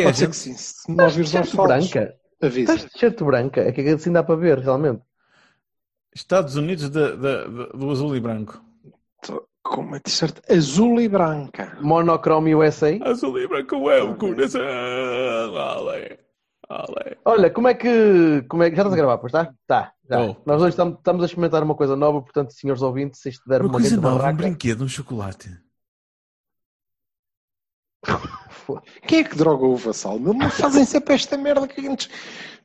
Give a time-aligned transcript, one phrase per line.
[0.00, 0.30] Que é, Pode ser gente?
[0.32, 0.54] que sim.
[0.54, 2.14] Se não ouvires aos T-shirt saltos, branca.
[2.42, 2.60] avisa.
[2.60, 3.60] Estás de t-shirt branca.
[3.62, 5.02] É que assim dá para ver, realmente.
[6.14, 8.60] Estados Unidos da- da- da- do azul e branco.
[9.22, 11.76] Tô Com uma t-shirt azul e branca.
[11.80, 12.98] Monochrome USA.
[13.02, 14.60] Azul e branco é o coração.
[14.62, 16.18] Ale.
[16.68, 17.16] Ale.
[17.24, 18.42] Olha, como é que.
[18.48, 19.52] Como é que já estás a gravar, pois está?
[19.66, 20.20] Tá, já.
[20.22, 20.36] Oh.
[20.46, 23.60] Nós hoje estamos, estamos a experimentar uma coisa nova, portanto, senhores ouvintes, se isto der
[23.60, 24.36] Uma uma coisa nova, um barraca.
[24.36, 25.50] brinquedo, um chocolate.
[29.06, 30.18] Quem é que droga o vassal?
[30.18, 32.08] Meu, Não fazem sempre esta merda que antes.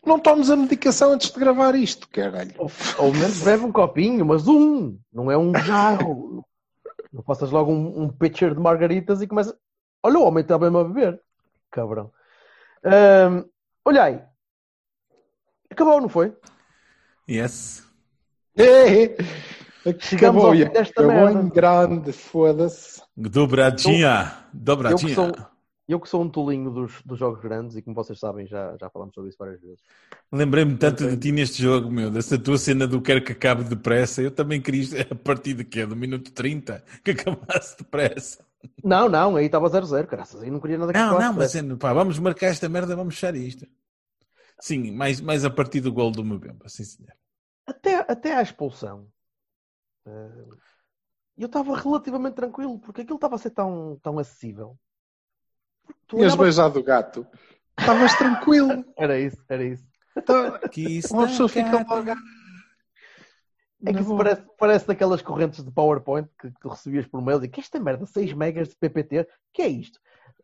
[0.06, 2.54] Não tomes a medicação antes de gravar isto, caralho.
[2.58, 6.46] Ou, ou menos bebe um copinho, mas um, não é um jarro.
[7.12, 9.58] Não faças logo um, um pitcher de margaritas e começa.
[10.04, 11.20] Olha, o homem está bem a beber.
[11.72, 12.12] Cabrão.
[13.84, 14.22] Olha aí.
[15.72, 16.36] Acabou, não foi?
[17.28, 17.84] Yes.
[18.58, 19.16] É,
[20.00, 21.42] Chegamos ao acabou, e fim desta acabou merda.
[21.42, 23.02] em grande, foda-se.
[23.16, 24.34] Dobradinha.
[24.54, 25.34] Dobradinha.
[25.88, 28.90] Eu que sou- um tolinho dos, dos jogos grandes e como vocês sabem, já, já
[28.90, 29.82] falamos sobre isso várias vezes.
[30.32, 34.22] Lembrei-me tanto de ti neste jogo, meu, dessa tua cena do quero que acabe depressa.
[34.22, 35.86] Eu também queria a partir de quê?
[35.86, 36.84] Do minuto 30?
[37.04, 38.44] Que acabasse depressa.
[38.84, 40.42] Não, não, aí estava 0-0, graças.
[40.42, 43.36] Aí não queria nada que Não, não, mas pá, vamos marcar esta merda, vamos fechar
[43.36, 43.66] isto.
[44.60, 47.14] Sim, mais, mais a partir do gol do Mbemba, sim senhor.
[47.68, 49.08] Até, até à expulsão.
[50.08, 50.46] eh,
[51.38, 54.78] Eu estava relativamente tranquilo, porque aquilo estava a ser tão, tão acessível.
[56.08, 57.28] Tu Tinhas olhavas- beijado o gato.
[57.78, 58.86] Estavas tranquilo.
[58.98, 59.84] Era isso, era isso.
[60.18, 62.12] Então, Que isso Uma pessoa fica logo.
[63.86, 67.48] É que isso parece, parece daquelas correntes de PowerPoint que tu recebias por mail e
[67.48, 70.00] que esta merda, 6 megas de PPT, que é isto?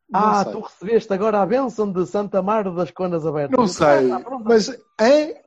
[0.10, 0.52] Não ah, sei.
[0.52, 3.58] tu recebeste agora a bênção de Santa Mário das Conas Abertas.
[3.58, 4.70] Não sei, ah, mas
[5.00, 5.42] é,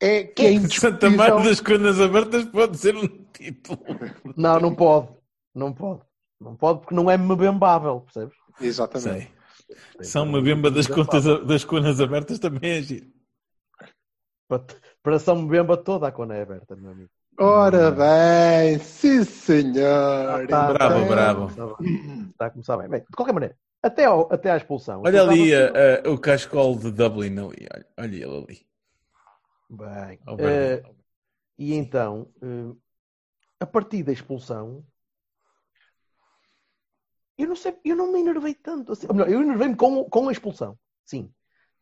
[0.00, 1.16] é que é Santa indiscutível.
[1.16, 3.80] Maria das Conas Abertas pode ser um título.
[4.36, 5.08] Não, não pode.
[5.52, 6.00] Não pode.
[6.40, 8.36] Não pode porque não é mebembável, percebes?
[8.60, 9.30] Exatamente.
[9.96, 10.04] Sei.
[10.04, 13.06] São uma bemba das, contas, das conas abertas também é giro.
[15.02, 17.10] Para, São Mbemba toda a cona é aberta, meu amigo.
[17.38, 20.46] Ora bem, sim senhor.
[20.46, 21.46] Tá, bravo, Então, bravo.
[21.48, 22.88] Está a começar- Está a começar bem.
[22.88, 25.00] Bem, de qualquer maneira, até, ao, até à expulsão.
[25.04, 27.66] Olha aquilo ali estava- eh, eh, o cascol de Dublin ali.
[27.74, 28.66] Olha, olha ele ali.
[29.70, 30.20] Bem.
[30.26, 30.42] Ao eh,
[30.76, 30.90] verde.
[31.58, 32.74] e então, eh,
[33.60, 34.84] a partir da expulsão,
[37.42, 38.92] eu não sei, eu não me enervei tanto.
[38.92, 40.78] Assim, ou melhor, eu enervei-me com, com a expulsão.
[41.04, 41.32] Sim.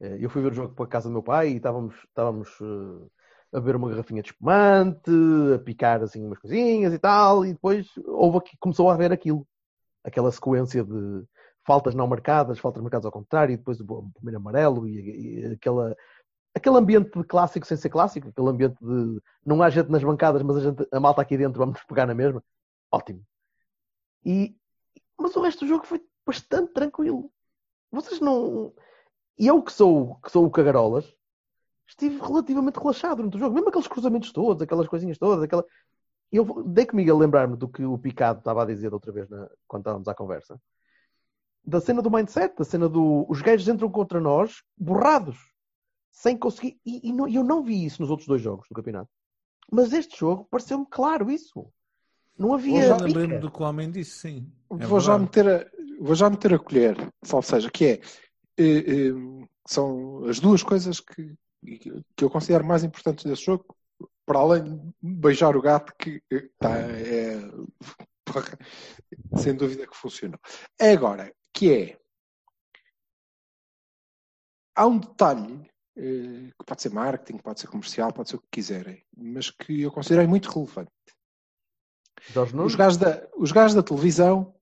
[0.01, 2.49] Eh, eu fui ver o jogo para a casa do meu pai e estávamos, estávamos
[2.61, 3.07] eh,
[3.53, 5.11] a beber uma garrafinha de espumante,
[5.55, 9.47] a picar assim umas coisinhas e tal, e depois houve aqui, começou a haver aquilo.
[10.05, 11.25] Aquela sequência de
[11.67, 15.95] faltas não marcadas, faltas marcadas ao contrário, e depois o primeiro amarelo e, e aquela,
[16.55, 20.43] aquele ambiente de clássico sem ser clássico, aquele ambiente de não há gente nas bancadas,
[20.43, 22.43] mas a, gente, a malta aqui dentro vamos pegar na mesma.
[22.91, 23.23] Ótimo.
[24.25, 24.57] E,
[25.21, 27.31] mas o resto do jogo foi bastante tranquilo.
[27.93, 28.73] Vocês não.
[29.39, 31.13] E eu que sou, que sou o cagarolas,
[31.87, 33.55] estive relativamente relaxado durante o jogo.
[33.55, 35.65] Mesmo aqueles cruzamentos todos, aquelas coisinhas todas, aquela.
[36.31, 39.49] Eu dei comigo a lembrar-me do que o Picado estava a dizer outra vez na-
[39.67, 40.61] quando estávamos à conversa.
[41.65, 43.27] Da cena do mindset, da cena do.
[43.29, 45.37] Os gajos entram contra nós borrados
[46.11, 46.81] sem conseguir.
[46.87, 49.11] E, e não- eu não vi isso nos outros dois jogos do campeonato.
[49.71, 51.69] Mas este jogo pareceu-me claro isso.
[52.41, 52.85] Não havia.
[52.85, 54.53] Eu lembrei-me do que o homem disse, sim.
[54.79, 55.67] É vou, já meter a,
[56.01, 56.97] vou já meter a colher,
[57.31, 58.01] ou seja, que é,
[58.57, 61.35] eh, eh, são as duas coisas que,
[62.17, 63.77] que eu considero mais importantes desse jogo,
[64.25, 66.23] para além de beijar o gato, que
[66.59, 67.39] tá, é,
[68.25, 68.59] porra,
[69.37, 70.41] sem dúvida que funcionou.
[70.81, 71.99] Agora, que é,
[74.75, 78.49] há um detalhe eh, que pode ser marketing, pode ser comercial, pode ser o que
[78.51, 80.91] quiserem, mas que eu considerei muito relevante.
[82.33, 82.73] Jorge Nunes?
[82.73, 84.55] Os gajos da, os gajos da televisão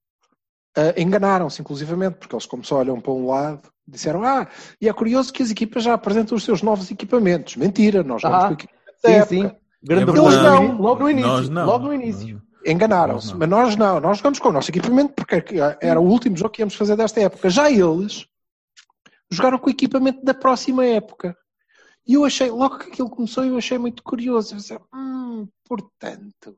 [0.76, 4.46] ah, enganaram-se, inclusivamente, porque eles, como só olham para um lado, disseram: Ah,
[4.81, 7.56] e é curioso que as equipas já apresentam os seus novos equipamentos.
[7.56, 9.26] Mentira, nós vamos Ah, com equipamentos Sim, época.
[9.28, 9.50] sim.
[9.82, 10.22] Grande É.
[10.22, 10.78] Eles não.
[10.81, 11.31] Logo no início.
[11.31, 11.66] Nós não.
[11.66, 12.43] Logo no início.
[12.66, 15.43] Enganaram-se, mas nós não, nós jogamos com o nosso equipamento porque
[15.81, 17.49] era o último jogo que íamos fazer desta época.
[17.49, 18.26] Já eles
[19.31, 21.37] jogaram com o equipamento da próxima época.
[22.06, 24.52] E eu achei, logo que aquilo começou, eu achei muito curioso.
[24.52, 26.56] Eu pensei, hum, portanto,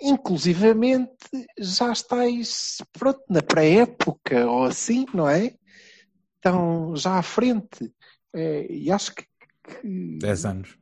[0.00, 1.16] inclusivamente
[1.58, 5.54] já estáis pronto, na pré-época ou assim, não é?
[6.36, 7.92] Estão já à frente.
[8.34, 9.24] É, e acho que,
[9.64, 10.78] que 10 anos.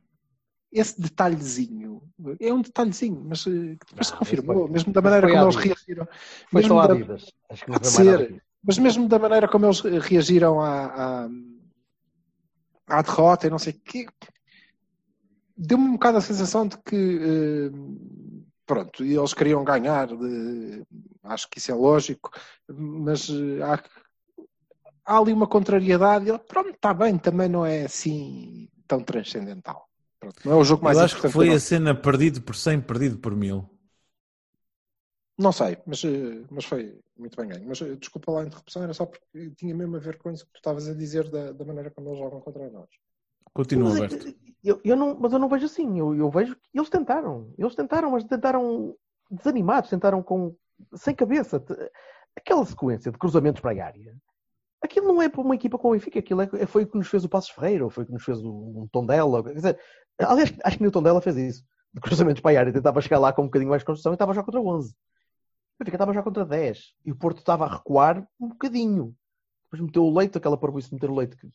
[0.71, 2.01] esse detalhezinho
[2.39, 5.55] é um detalhezinho, mas eh, que depois se Não, confirmou, mesmo da maneira como eles
[5.55, 6.07] reagiram.
[6.51, 7.31] Foi só vidas.
[7.49, 8.43] Acho que não ser.
[8.63, 11.29] Mas mesmo da maneira como eles reagiram à, à,
[12.87, 14.07] à derrota e não sei o quê,
[15.57, 17.71] deu-me um bocado a sensação de que, eh,
[18.65, 20.09] pronto, eles queriam ganhar,
[21.23, 22.31] acho que isso é lógico,
[22.67, 23.83] mas eh, há,
[25.05, 26.25] há ali uma contrariedade.
[26.25, 29.87] e ele, Pronto, está bem, também não é assim tão transcendental.
[30.19, 32.81] Pronto, não é o jogo mais Eu acho que foi a cena perdido por 100,
[32.81, 33.69] perdido por mil.
[35.37, 37.67] Não sei, mas, eh, mas foi muito bem ganho.
[37.67, 40.45] Mas eh, desculpa lá a interrupção, era só porque tinha mesmo a ver com isso
[40.45, 42.89] que tu estavas a dizer da, da maneira como eles jogam contra nós.
[43.55, 44.27] Continua Mas, aberto.
[44.27, 45.97] é- eu, eu não, mas eu não vejo assim.
[45.97, 47.53] Eu, eu vejo que eles tentaram.
[47.57, 48.95] Eles tentaram, mas tentaram
[49.31, 50.55] desanimados, tentaram com
[50.95, 51.63] sem cabeça.
[52.35, 54.13] Aquela sequência de cruzamentos para a área.
[54.81, 57.07] Aquilo não é para uma equipa com o Benfica, aquilo é, foi o que nos
[57.07, 59.43] fez o Passos Ferreira, ou foi o que nos fez o, um Tondela.
[59.43, 59.79] Quer dizer,
[60.19, 61.63] aliás, acho que nem o Tondela fez isso.
[61.93, 64.15] De cruzamentos para a área, tentava chegar lá com um bocadinho mais de construção e
[64.15, 64.91] estava já contra 11.
[64.91, 64.93] O
[65.79, 66.93] Benfica estava já contra 10.
[67.05, 69.15] E o Porto estava a recuar um bocadinho.
[69.65, 71.47] Depois meteu o leite, aquela parvoíce de meter o leite que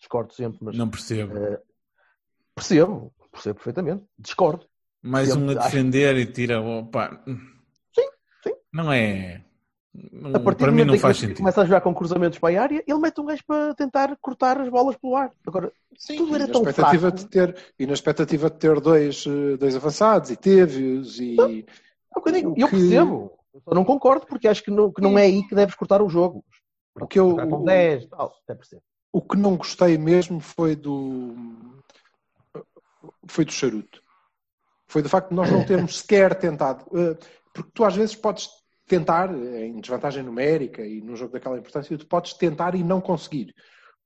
[0.00, 1.36] discordo sempre, mas Não percebo.
[1.36, 1.60] eh,
[2.54, 4.66] percebo, percebo perfeitamente, discordo.
[5.02, 6.60] Mais um a acho- defender e tira.
[6.60, 7.22] Opa.
[7.26, 8.08] Sim,
[8.42, 8.52] sim.
[8.72, 9.44] Não é.
[10.12, 11.38] não- A partir para do mim momento não faz sentido.
[11.38, 14.60] começa a jogar com cruzamentos para a área, ele mete um gajo para tentar cortar
[14.60, 15.30] as bolas pelo ar.
[15.46, 17.16] Agora, Sim, Tudo era e na tão expectativa fraco.
[17.18, 22.18] de ter E na expectativa de ter dois, eh, dois avançados, e teve-os, e é
[22.18, 23.32] o que eu digo, eu que- percebo.
[23.52, 26.00] Eu só não concordo porque acho que não, que não é aí que deves cortar
[26.00, 26.42] o jogo.
[26.94, 28.82] O que eu- com o- 10, tal, até percebo.
[29.12, 31.34] O que não gostei mesmo foi do
[33.26, 34.02] foi do charuto.
[34.88, 36.84] Foi do facto de nós não termos sequer tentado.
[36.96, 37.16] Eh,
[37.54, 38.48] Porque tu às vezes podes
[38.86, 43.54] tentar, em desvantagem numérica e num jogo daquela importância, tu podes tentar e não conseguir.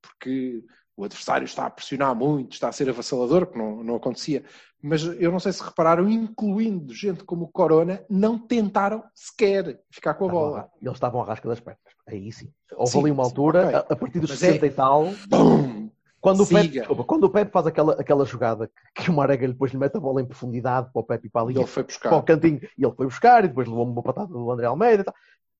[0.01, 0.62] Porque
[0.97, 4.45] o adversário está a pressionar muito, está a ser avassalador, que não, não acontecia.
[4.83, 10.15] Mas eu não sei se repararam, incluindo gente como o Corona, não tentaram sequer ficar
[10.15, 10.71] com a bola.
[10.81, 11.83] Eles estavam à rasca das pernas.
[12.06, 12.51] Aí sim.
[12.77, 13.75] Houve Sim, ali uma sim, altura, ok.
[13.75, 15.91] a, a partir dos Mas 60 é- e tal, Bum!
[16.21, 19.47] quando o, Pepe, desculpa, quando o Pepe faz aquela, aquela jogada que, que o Marega
[19.47, 21.67] depois lhe mete a bola em profundidade para o Pepe e para ali, E ele
[21.67, 22.23] foi para o buscar.
[22.23, 25.03] cantinho, e ele foi buscar, e depois levou uma patada do André Almeida.
[25.03, 25.15] e tal.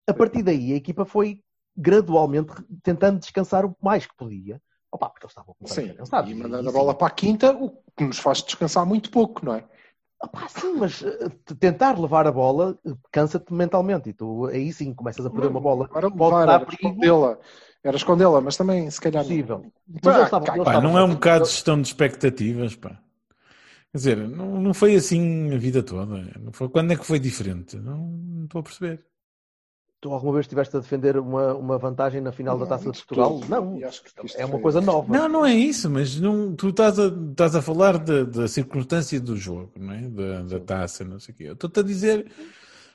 [0.07, 1.41] A partir daí, a equipa foi
[1.77, 2.53] gradualmente
[2.83, 4.61] tentando descansar o mais que podia.
[4.93, 6.31] Opa, porque eles estavam a Sim, ficar cansados.
[6.31, 6.79] e mandando a sim.
[6.79, 9.65] bola para a quinta, o que nos faz descansar muito pouco, não é?
[10.25, 14.11] Opa, sim, mas t- tentar levar a bola eh, cansa-te mentalmente.
[14.11, 15.85] E tu aí sim começas a perder uma bola.
[15.85, 17.39] Agora levar, dar era escondê-la.
[17.83, 19.23] Era escondê-la, mas também, se calhar.
[19.23, 19.67] Possível.
[20.03, 22.99] Mas eles Pá, estavam- não é um bocado de gestão de expectativas, pá.
[23.93, 26.23] Quer dizer, não, não foi assim a vida toda.
[26.41, 27.77] Não foi, quando é que foi diferente?
[27.77, 29.05] Não, não estou a perceber.
[30.05, 33.41] Tu alguma vez estiveste a defender uma, uma vantagem na final da Taça de Portugal?
[33.41, 33.49] todo.
[33.49, 33.89] Não.
[33.89, 35.11] Acho que isto É uma coisa nova.
[35.11, 39.19] Não, não é isso, mas não, tu estás a, estás a falar da, da circunstância
[39.19, 40.03] do jogo, não é?
[40.03, 41.45] Da, da taça, não sei o quê.
[41.45, 42.31] Eu estou-te a dizer,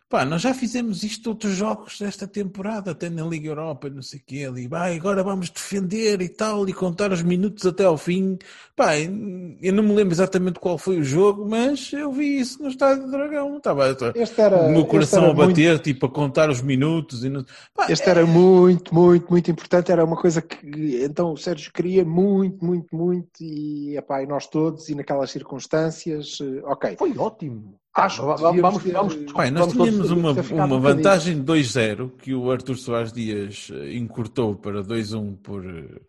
[0.10, 4.20] pá, nós já fizemos isto outros jogos desta temporada, até na Liga Europa, não sei
[4.20, 7.96] o quê, ali, vai, agora vamos defender e tal, e contar os minutos até ao
[7.98, 8.38] fim.
[8.76, 12.70] Pá, eu não me lembro exatamente qual foi o jogo, mas eu vi isso no
[12.70, 13.58] Estádio do Dragão.
[13.58, 17.24] Estava o meu coração a bater, muito- tipo, a contar os minutos.
[17.24, 17.46] E não...
[17.76, 19.92] Pá, Este era muito, muito, muito importante.
[19.92, 23.30] Era uma coisa que então o Sérgio queria muito, muito, muito.
[23.42, 26.96] E, epá, e nós todos, e naquelas circunstâncias, eh, ok.
[26.98, 27.76] Foi ótimo.
[28.00, 30.32] Acho que vamos, ter- vamos, Pai, nós vamos tínhamos uma,
[30.66, 35.66] uma um vantagem de 2-0 que o Arthur Soares Dias eh, encurtou para 2-1 por.
[35.66, 36.02] eh,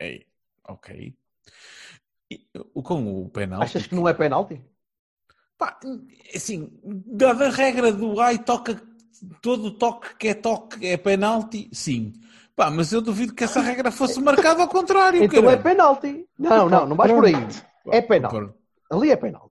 [0.00, 0.26] Ei,
[0.68, 1.14] ok.
[2.30, 3.64] E, o- com o penalti.
[3.64, 4.60] Achas que não é penalti?
[5.56, 5.78] Pá,
[6.34, 8.80] assim, dada a regra do ai, toca
[9.42, 12.12] todo toque que é toque é penalti, sim.
[12.54, 15.22] Pá, mas eu duvido que essa regra fosse marcada ao contrário.
[15.22, 15.62] Então é caralho.
[15.62, 16.26] penalti.
[16.38, 17.34] Não, não, não vais por aí.
[17.90, 18.52] É penalti.
[18.90, 19.47] Ali é penalti.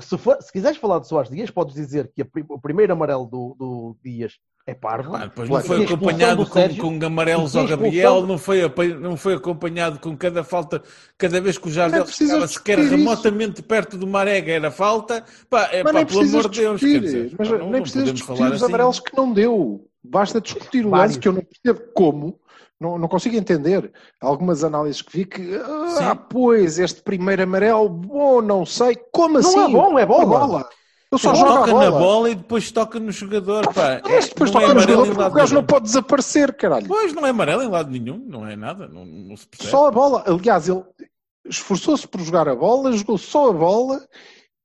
[0.00, 3.26] Se, for- se quiseres falar de Soares Dias, podes dizer que a o primeiro amarelo
[3.26, 4.34] do, do Dias
[4.66, 5.16] é parvo.
[5.18, 9.16] Depois não foi acompanhado do com, Sérgio- com amarelos e ao Gabriel, não foi, não
[9.16, 10.82] foi acompanhado com cada falta,
[11.18, 12.90] cada vez que o Jardel estava sequer isso.
[12.90, 15.24] remotamente perto do Marega era falta.
[15.48, 17.00] Pá, é, Mas pá, nem pelo amor de Deus, discutir.
[17.00, 18.72] quer dizer, mas pá, não, nem não precisas podemos discutir falar os assim.
[18.72, 19.86] amarelos que não deu.
[20.02, 22.39] Basta discutir o lance que eu não percebo como.
[22.80, 23.92] Não, não consigo entender.
[24.20, 26.20] Algumas análises que vi que, ah, Sim.
[26.30, 28.96] pois, este primeiro amarelo, bom, não sei.
[29.12, 29.64] Como Não assim?
[29.64, 30.22] é bom, é bola.
[30.22, 30.68] A bola.
[31.12, 31.84] Eu só jogo a toca bola.
[31.84, 33.66] na bola e depois toca no jogador.
[33.74, 34.00] Pá.
[34.08, 36.86] Mas depois não é toca no amarelo jogador porque o gajo não pode desaparecer, caralho.
[36.86, 39.70] Pois, não é amarelo em lado nenhum, não é nada, não, não se percebe.
[39.70, 40.24] Só a bola.
[40.26, 40.82] Aliás, ele
[41.44, 44.00] esforçou-se por jogar a bola, jogou só a bola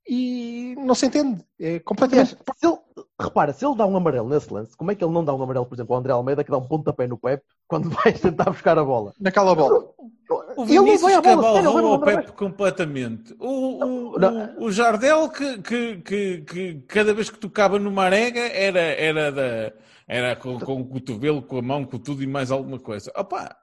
[0.08, 1.44] e não se entende.
[1.60, 2.30] É Aliás, completamente.
[2.30, 2.78] se ele,
[3.20, 5.42] repara, se ele dá um amarelo nesse lance, como é que ele não dá um
[5.42, 8.46] amarelo, por exemplo, ao André Almeida que dá um pontapé no Pepe quando vai tentar
[8.52, 9.14] buscar a bola?
[9.20, 9.90] Naquela bola.
[10.58, 13.36] O Ele não Vinícius vai à bola, no André Pepe completamente.
[13.40, 18.42] O, o, o, o Jardel, que, que, que, que cada vez que tocava numa arega,
[18.42, 19.74] era, era, da,
[20.08, 23.12] era com, com o cotovelo, com a mão, com tudo e mais alguma coisa.
[23.16, 23.56] Opa,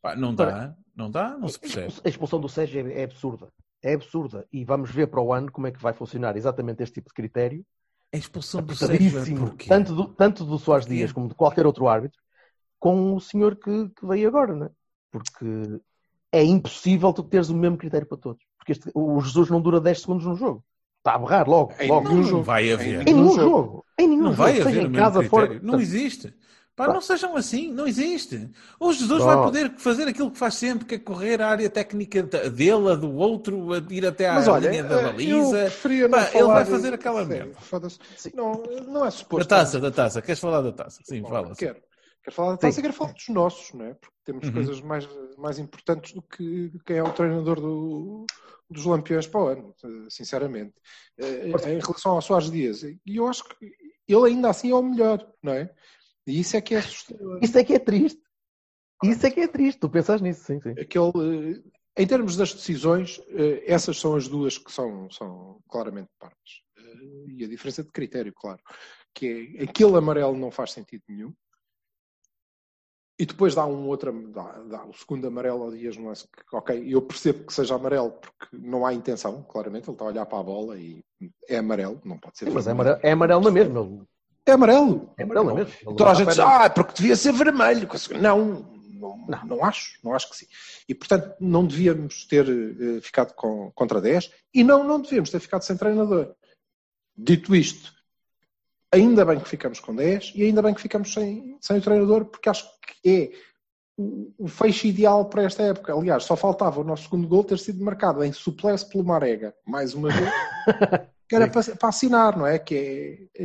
[0.00, 1.92] pá, não dá, não dá, não se percebe.
[2.04, 3.48] A expulsão do Sérgio é, é absurda.
[3.82, 4.46] É absurda.
[4.52, 7.14] E vamos ver para o ano como é que vai funcionar exatamente este tipo de
[7.14, 7.64] critério.
[8.12, 10.86] A expulsão do Sérgio é tanto do, tanto do Soares?
[10.86, 12.18] Dias como de qualquer outro árbitro,
[12.78, 14.68] com o senhor que, que veio agora, né?
[15.10, 15.44] Porque
[16.32, 18.42] é impossível tu teres o mesmo critério para todos.
[18.56, 20.64] Porque este- o Jesus não dura 10 segundos no jogo.
[20.98, 21.72] Está a berrar logo.
[21.78, 22.08] Em logo.
[22.08, 22.42] Nenhum jogo.
[22.42, 23.02] vai haver.
[23.02, 23.40] Em nenhum jogo.
[23.40, 23.84] jogo.
[23.98, 24.42] Em nenhum Não jogo.
[24.42, 25.30] vai seja haver em casa, critério.
[25.48, 25.60] fora.
[25.62, 26.34] Não existe.
[26.78, 26.92] Pá, Pá.
[26.94, 28.48] não sejam assim, não existe.
[28.78, 32.22] O Jesus vai poder fazer aquilo que faz sempre, que é correr a área técnica
[32.22, 35.72] dele, a do outro, a ir até à Mas olha, linha da eh, baliza.
[36.10, 37.88] Pá, ele vai de- fazer aquela Sério, merda.
[38.34, 39.48] Não, não é suposto.
[39.48, 40.22] Da taça, da taça.
[40.22, 41.00] Queres falar da taça?
[41.04, 41.48] Sim, fala.
[41.48, 41.54] sim.
[41.66, 41.82] Quero.
[42.22, 42.80] Quero falar da taça Sim.
[42.80, 43.94] e quero falar dos nossos, não é?
[43.94, 44.52] Porque temos Uhum.
[44.52, 45.08] coisas mais,
[45.38, 48.26] mais importantes do que quem é o treinador do,
[48.70, 49.74] dos Lampiões para o ano,
[50.10, 50.74] sinceramente.
[51.18, 53.72] Eh, Em relação ao Soares Dias, e eu acho que
[54.06, 55.70] ele ainda assim é o melhor, não é?
[56.28, 57.40] E isso é que é assustador.
[57.42, 58.20] Isso é que é triste.
[59.02, 59.78] Isso é que é triste.
[59.80, 60.70] Tu pensas nisso, sim, sim.
[60.78, 61.56] Aquele,
[61.96, 66.62] eh, em termos das decisões, eh, essas são as duas que são, são claramente partes.
[66.76, 68.60] Eh, E a diferença de critério, claro.
[69.14, 71.32] Que é aquele amarelo não faz sentido nenhum.
[73.20, 76.14] E depois dá um outro, dá, dá o segundo amarelo ao Dias, não é?
[76.14, 80.08] Que, ok, eu percebo que seja amarelo porque não há intenção, claramente, ele está a
[80.08, 81.02] olhar para a bola e
[81.48, 82.44] é amarelo, não pode ser.
[82.46, 83.80] Sim, mas é amarelo, é amarelo na mesma.
[83.80, 84.02] Ele-
[84.48, 85.12] É amarelo.
[85.18, 85.74] É amarelo na mesma.
[85.74, 87.88] Ele Toda a não gente diz, está ah, é porque devia ser vermelho.
[88.20, 88.66] Não,
[88.98, 90.46] não, não, não acho, não acho que sim.
[90.88, 95.40] E, portanto, não devíamos ter eh, ficado com, contra 10 e não, não devíamos ter
[95.40, 96.34] ficado sem treinador.
[97.16, 97.92] Dito isto,
[98.92, 102.24] ainda bem que ficamos com 10 e ainda bem que ficamos sem, sem o treinador,
[102.24, 102.64] porque acho
[103.02, 103.32] que é
[103.98, 105.92] o, o fecho ideal para esta época.
[105.92, 109.92] Aliás, só faltava o nosso segundo gol ter sido marcado em suplesse pelo Marega, mais
[109.92, 110.30] uma vez.
[111.28, 112.58] que era para, para assinar, não é?
[112.58, 113.42] Que é,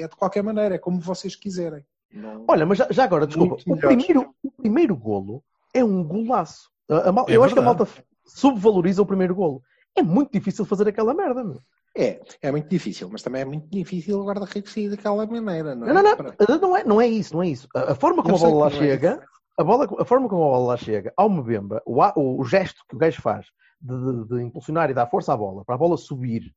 [0.00, 1.84] é, é de qualquer maneira, é como vocês quiserem.
[2.12, 5.42] Não- Olha, mas já, já agora, desculpa, Muito o primeiro, o primeiro golo
[5.72, 6.68] é um golaço.
[6.90, 7.88] A- a mal- É eu acho que a verdade.
[7.88, 9.62] malta subvaloriza o primeiro golo.
[9.94, 11.60] É muito difícil fazer aquela merda, meu.
[11.96, 15.86] É, é muito difícil, mas também é muito difícil o guarda-redes sair daquela maneira, não
[15.86, 15.92] é?
[15.92, 17.68] Não, não, não, não é, não é isso, não é isso.
[17.74, 19.22] A, a forma como Eu a bola lá é chega,
[19.62, 22.00] a, bola, a forma como a bola lá chega, ao Mbemba, o,
[22.40, 23.46] o, gesto que o gajo faz
[23.80, 26.52] de, de- de impulsionar e dar força à bola, para a bola subir,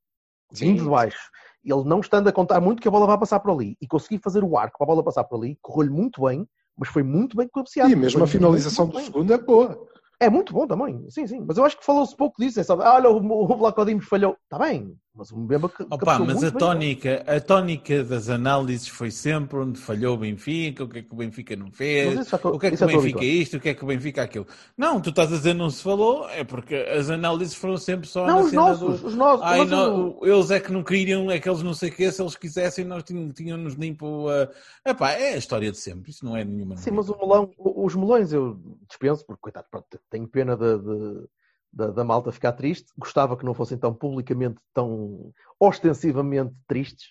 [0.51, 0.65] Sim.
[0.67, 1.29] vindo de baixo,
[1.63, 4.19] ele não estando a contar muito que a bola vai passar por ali, e conseguir
[4.19, 6.47] fazer o arco para a bola passar por ali, correu-lhe muito bem,
[6.77, 7.91] mas foi muito bem cabeceado.
[7.91, 9.87] E mesmo a finalização do segundo é boa.
[10.19, 11.43] É muito bom também, sim, sim.
[11.45, 12.59] Mas eu acho que falou-se pouco disso.
[12.59, 14.37] É só, ah, olha, o, o Vlaco Dimos falhou.
[14.43, 16.59] Está bem, mas o Mbemba que Opa, mas a bem.
[16.59, 21.13] tónica, a tónica das análises foi sempre onde falhou o Benfica, o que é que
[21.13, 23.73] o Benfica não fez, o que é que o Benfica é isto, o que é
[23.73, 24.45] que o Benfica é aquilo.
[24.77, 28.27] Não, tu estás a dizer não se falou, é porque as análises foram sempre só
[28.27, 29.07] Não, na os nossos, do...
[29.07, 29.45] os nossos.
[29.45, 32.83] Ai, não, eles é que não queriam, aqueles não sei o quê, se eles quisessem
[32.83, 34.49] nós tínhamos limpo a...
[34.89, 37.95] Epá, é a história de sempre, isso não é nenhuma Sim, mas o melão, os
[37.95, 41.27] melões eu dispenso, porque, coitado, pronto, tenho pena de- de-
[41.75, 42.87] da, da malta ficar triste.
[42.97, 47.09] Gostava que não fossem tão publicamente, tão ostensivamente tristes,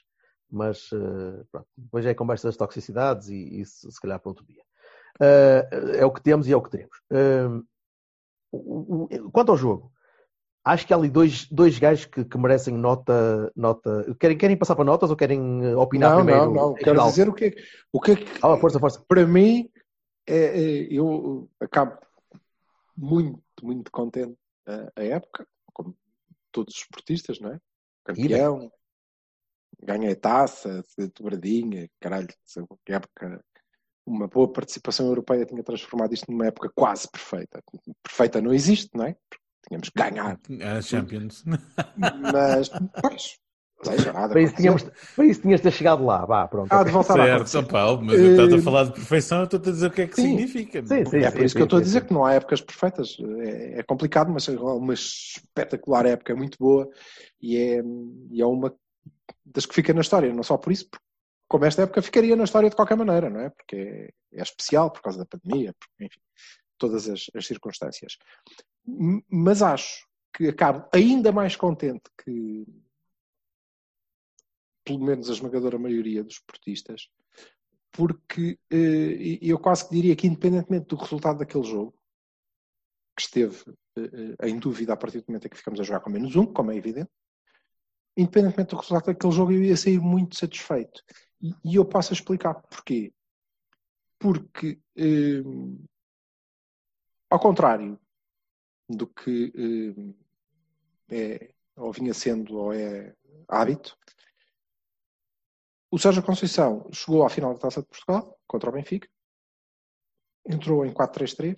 [0.51, 4.63] mas eh, pronto, depois é conversa das toxicidades e isso se calhar para outro dia.
[5.21, 5.69] Eh,
[5.99, 6.97] é o que temos e é o que teremos.
[8.51, 9.93] O- o- quanto ao jogo,
[10.65, 14.15] acho que há ali dois, dois gajos que, que merecem nota, nota.
[14.19, 16.47] Querem, querem passar para notas ou querem opinar Não, primeiro?
[16.47, 16.75] não, não.
[16.75, 19.05] Quero dizer o que é que, o que, é que Ah, força, força.
[19.09, 19.69] para mim,
[20.27, 21.99] é, é, eu acabo
[22.97, 25.97] muito, muito contente a, época, como
[26.53, 27.61] todos os esportistas, não é?
[28.05, 28.71] Campeão,
[29.83, 30.85] ganhei taça,
[31.17, 32.29] dobradinha, caralho,
[32.85, 33.45] que época,
[34.07, 37.63] uma boa participação europeia tinha transformado isto numa época quase perfeita.
[38.03, 39.17] Perfeita não existe, não é?
[39.29, 40.39] Porque tínhamos que ganhar,
[40.83, 41.45] Champions.
[42.33, 42.69] mas,
[43.01, 43.39] pois,
[44.13, 44.29] nada.
[44.29, 44.83] Para isso, tínhamos,
[45.15, 46.73] para isso tinhas de ter chegado lá, vá, pronto.
[46.73, 47.59] Há de voltar Certo, acontecer.
[47.59, 50.07] opa, mas estás a Eh, falar de perfeição, eu estou a dizer o que é
[50.07, 50.23] que sim.
[50.29, 50.87] significa.
[50.87, 51.19] Sim, sim.
[51.19, 52.07] é por isso que eu estou a dizer sim.
[52.07, 53.17] que não há épocas perfeitas.
[53.41, 56.89] É, é complicado, mas é uma espetacular época, muito boa
[57.41, 57.83] e é,
[58.31, 58.75] e é uma
[59.45, 60.33] das que fica na história.
[60.33, 61.05] Não só por isso, porque
[61.49, 63.51] como esta época ficaria na história de qualquer maneira, não é?
[63.51, 66.21] Porque é, é especial por causa da pandemia, porque, enfim,
[66.79, 68.17] todas as, as circunstâncias.
[68.87, 72.65] M- Mas acho que acabo ainda mais contente que
[74.85, 77.09] pelo menos a esmagadora maioria dos esportistas,
[77.91, 81.95] porque eh, eu quase que diria que, independentemente do resultado daquele jogo,
[83.17, 83.63] que esteve
[83.97, 86.35] eh, eh, em dúvida a partir do momento em que ficamos a jogar com menos
[86.35, 87.11] um, como é evidente,
[88.17, 91.03] independentemente do resultado daquele jogo, eu ia sair muito satisfeito.
[91.41, 93.13] E, eu passo a explicar porquê.
[94.19, 94.81] Porque,
[97.29, 98.01] ao contrário
[98.89, 99.53] do que
[101.11, 103.15] é, ou vinha sendo ou é
[103.47, 103.99] hábito,
[105.95, 109.09] o Sérgio Conceição chegou à final da Taça de Portugal contra o Benfica,
[110.45, 111.55] entrou em 4-3-3,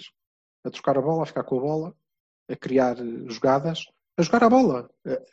[0.62, 1.95] a trocar a bola, a ficar com a bola,
[2.47, 2.97] a criar
[3.28, 3.87] jogadas,
[4.19, 4.90] a jogar a bola,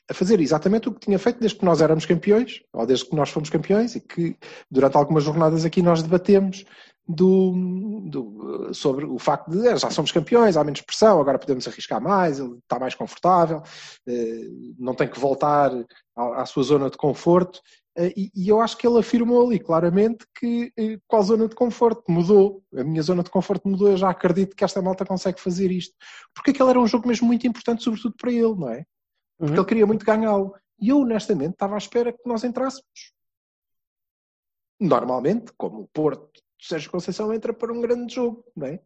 [0.10, 3.15] a fazer exatamente o que tinha feito desde que nós éramos campeões, ou desde que
[3.15, 4.38] nós fomos campeões, e que
[4.72, 6.63] durante algumas jornadas aqui nós debatemos
[7.05, 11.67] do, do, sobre o facto de eh, já somos campeões, há menos pressão, agora podemos
[11.67, 13.62] arriscar mais, ele está mais confortável,
[14.07, 14.48] eh,
[14.79, 15.72] não tem que voltar
[16.15, 17.60] à, à sua zona de conforto.
[17.95, 20.73] Eh, e, e, eu acho que ele afirmou ali claramente que
[21.07, 22.63] qual zona de conforto mudou.
[22.75, 25.95] A minha zona de conforto mudou, eu já acredito que esta malta consegue fazer isto.
[26.33, 28.85] Porque aquele era um jogo mesmo muito importante, sobretudo para ele, não é?
[29.38, 29.59] Porque uhum.
[29.59, 30.55] ele queria muito ganhá-lo.
[30.79, 33.13] E eu, honestamente, estava à espera que nós entrássemos.
[34.79, 38.81] Normalmente, como o Porto Sérgio Conceição entra para um grande jogo, não é?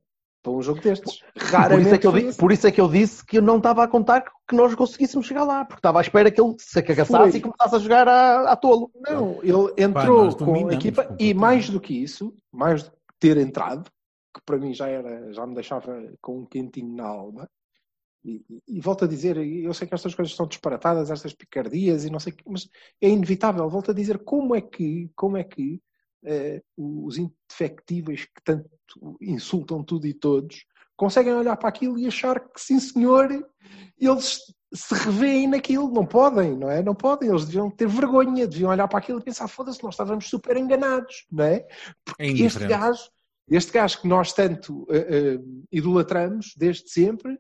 [0.48, 1.22] Para um jogo destes.
[1.36, 1.75] Raramente.
[1.75, 3.84] Por isso, é que eu, por isso é que eu disse que eu não estava
[3.84, 7.38] a contar que nós conseguíssemos chegar lá, porque estava à espera que ele se cagaçasse
[7.38, 8.89] e começasse a jogar à, à tolo.
[8.96, 12.98] Não, ele entrou Pá, com a equipa e mais do que isso, mais do que
[13.20, 13.92] ter entrado,
[14.34, 17.50] que para mim já era, já me deixava com um quentinho na alma.
[18.24, 22.06] E, e, e, volto a dizer, eu sei que estas coisas estão disparatadas, estas picardias
[22.06, 22.70] e não sei mas
[23.01, 23.70] é inevitável.
[23.70, 25.82] Volto a dizer como é que, como é que
[26.27, 28.69] eh, os indefectíveis que tanto
[29.22, 30.65] insultam tudo e todos,
[30.98, 33.29] conseguem olhar para aquilo e achar que, sim senhor,
[33.98, 34.39] eles
[34.74, 35.89] se revêem naquilo.
[35.89, 36.84] Não podem, não é?
[36.84, 37.29] Não podem.
[37.29, 41.25] Eles deviam ter vergonha, deviam olhar para aquilo e pensar, foda-se, nós estávamos super enganados,
[41.31, 41.65] não é?
[42.03, 43.03] Porque é este gajo,
[43.50, 47.38] este gajo que nós tanto uh, uh, idolatramos desde sempre,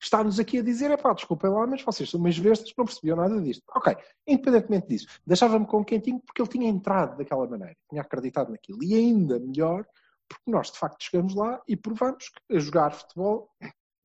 [0.00, 2.86] está-nos aqui a dizer, é pá, desculpem lá, mas vocês são umas bestas que não
[2.86, 3.62] percebiam nada disto.
[3.74, 3.94] Ok,
[4.26, 8.82] independentemente disso, deixava-me com um quentinho porque ele tinha entrado daquela maneira, tinha acreditado naquilo.
[8.82, 9.86] E ainda melhor,
[10.28, 13.50] porque nós de facto chegamos lá e provamos que a jogar futebol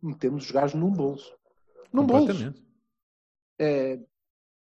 [0.02, 1.36] metemos os gajos num bolso.
[1.91, 2.54] Num bolso.
[3.58, 4.00] É,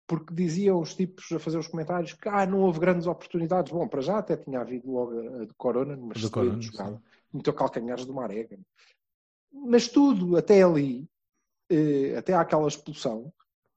[0.06, 3.72] porque diziam os tipos a fazer os comentários que ah, não houve grandes oportunidades.
[3.72, 7.00] Bom, para já até tinha havido logo a de Corona, numa excelente jogada.
[7.32, 8.58] Meteu calcanhares do Marega.
[9.52, 11.08] Mas tudo até ali
[11.72, 13.32] eh, até àquela expulsão,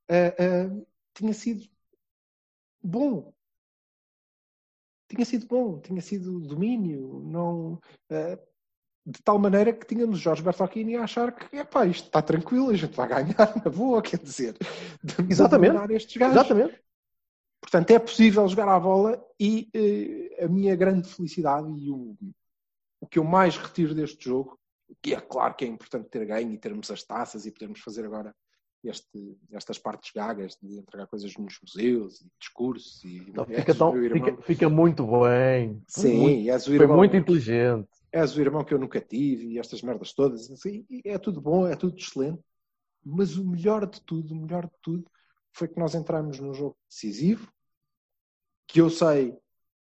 [0.10, 0.70] eh,
[1.14, 1.66] tinha sido
[2.84, 3.34] bom.
[5.08, 7.80] Tinha sido bom, tinha sido domínio, não,
[9.06, 12.76] de tal maneira que tínhamos Jorge Bertolini a achar que epá, isto está tranquilo, a
[12.76, 14.58] gente vai ganhar na boa, quer dizer,
[15.04, 15.94] de Exatamente.
[15.94, 16.36] estes gajos.
[16.36, 16.82] Exatamente.
[17.62, 22.18] Portanto, é possível jogar à bola e a minha grande felicidade e o,
[23.00, 24.60] o que eu mais retiro deste jogo
[25.02, 28.06] que é claro que é importante ter ganho e termos as taças e podermos fazer
[28.06, 28.36] agora
[28.84, 33.94] este, estas partes gagas de entregar coisas nos museus e discursos e Não, fica, tão,
[33.94, 35.82] fica, fica, muito bem.
[35.88, 37.90] Sim, muito, és o irmão, foi muito inteligente.
[38.12, 41.68] és o irmão que eu nunca tive e estas merdas todas assim, é tudo bom,
[41.68, 42.42] é tudo excelente.
[43.04, 45.06] Mas o melhor de tudo o melhor de tudo
[45.54, 47.52] foi que nós entramos num jogo decisivo
[48.68, 49.38] que eu sei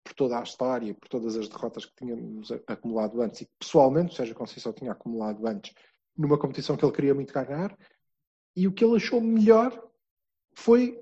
[0.06, 4.12] por toda a história, por todas as derrotas que tínhamos acumulado antes e que pessoalmente
[4.12, 5.74] o Sérgio Conceição tinha acumulado antes
[6.16, 7.76] numa competição que ele queria muito ganhar
[8.54, 9.82] e o que ele achou melhor
[10.54, 10.96] foi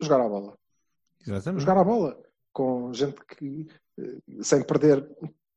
[0.00, 0.58] jogar a bola.
[1.20, 1.60] Exatamente.
[1.60, 3.66] Jogar a bola com gente que
[3.98, 5.06] eh, sem perder,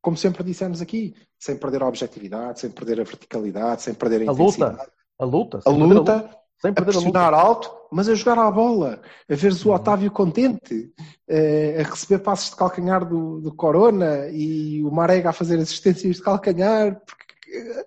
[0.01, 4.31] como sempre dissemos aqui, sem perder a objetividade, sem perder a verticalidade, sem perder a,
[4.31, 4.91] a luta.
[5.17, 5.61] A luta.
[5.65, 9.65] A luta, sem perder a pressionar a alto, mas a jogar à bola, a ver-se
[9.65, 9.75] o uhum.
[9.75, 10.91] Otávio contente,
[11.27, 16.17] eh, a receber passos de calcanhar do, do Corona e o Marega a fazer assistências
[16.17, 17.85] de calcanhar, porque, eh,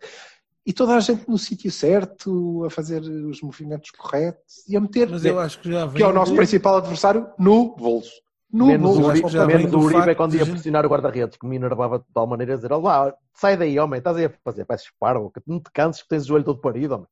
[0.64, 5.08] e toda a gente no sítio certo, a fazer os movimentos corretos e a meter,
[5.08, 8.12] mas eu acho que, já que é o nosso principal adversário, no bolso.
[8.52, 9.00] No menos bolso.
[9.00, 12.00] O Uribe, já menos o Uribe é quando ia pressionar o guarda-redes, que me enervava
[12.00, 15.30] de tal maneira a dizer: lá, sai daí, homem, estás aí a fazer, peças parvo,
[15.30, 17.06] que não te canses que tens o joelho todo parido, homem.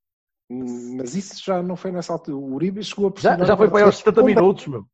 [0.51, 2.37] Mas isso já não foi nessa altura.
[2.37, 3.21] O Uribe chegou a.
[3.21, 4.87] Já, já foi para aí aos 70 minutos, meu.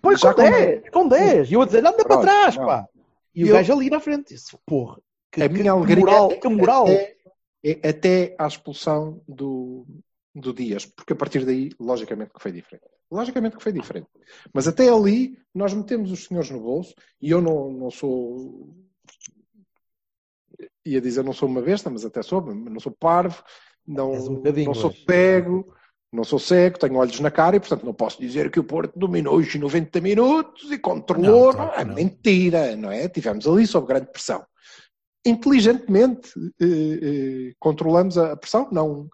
[0.00, 1.50] Foi com 10, com 10.
[1.50, 2.66] E eu a dizer, anda para trás, não.
[2.66, 2.86] pá.
[3.34, 3.54] E, e o eu...
[3.54, 4.34] gajo ali na frente.
[4.34, 4.98] Disse, porra,
[5.30, 6.84] que, a que, minha alegria moral, que moral.
[6.84, 7.16] Até,
[7.64, 9.86] é, até à expulsão do,
[10.34, 12.84] do Dias, porque a partir daí, logicamente que foi diferente.
[13.10, 14.08] Logicamente que foi diferente.
[14.52, 18.74] Mas até ali, nós metemos os senhores no bolso, e eu não, não sou.
[20.84, 23.42] ia dizer não sou uma besta, mas até sou, não sou parvo,
[23.86, 25.74] não, um não sou cego,
[26.12, 28.98] não sou cego, tenho olhos na cara e, portanto, não posso dizer que o Porto
[28.98, 31.52] dominou os 90 minutos e controlou.
[31.52, 31.94] Não, claro, é não.
[31.94, 33.08] mentira, não é?
[33.08, 34.44] Tivemos ali sob grande pressão.
[35.26, 36.66] Inteligentemente eh,
[37.02, 39.08] eh, controlamos a pressão, não.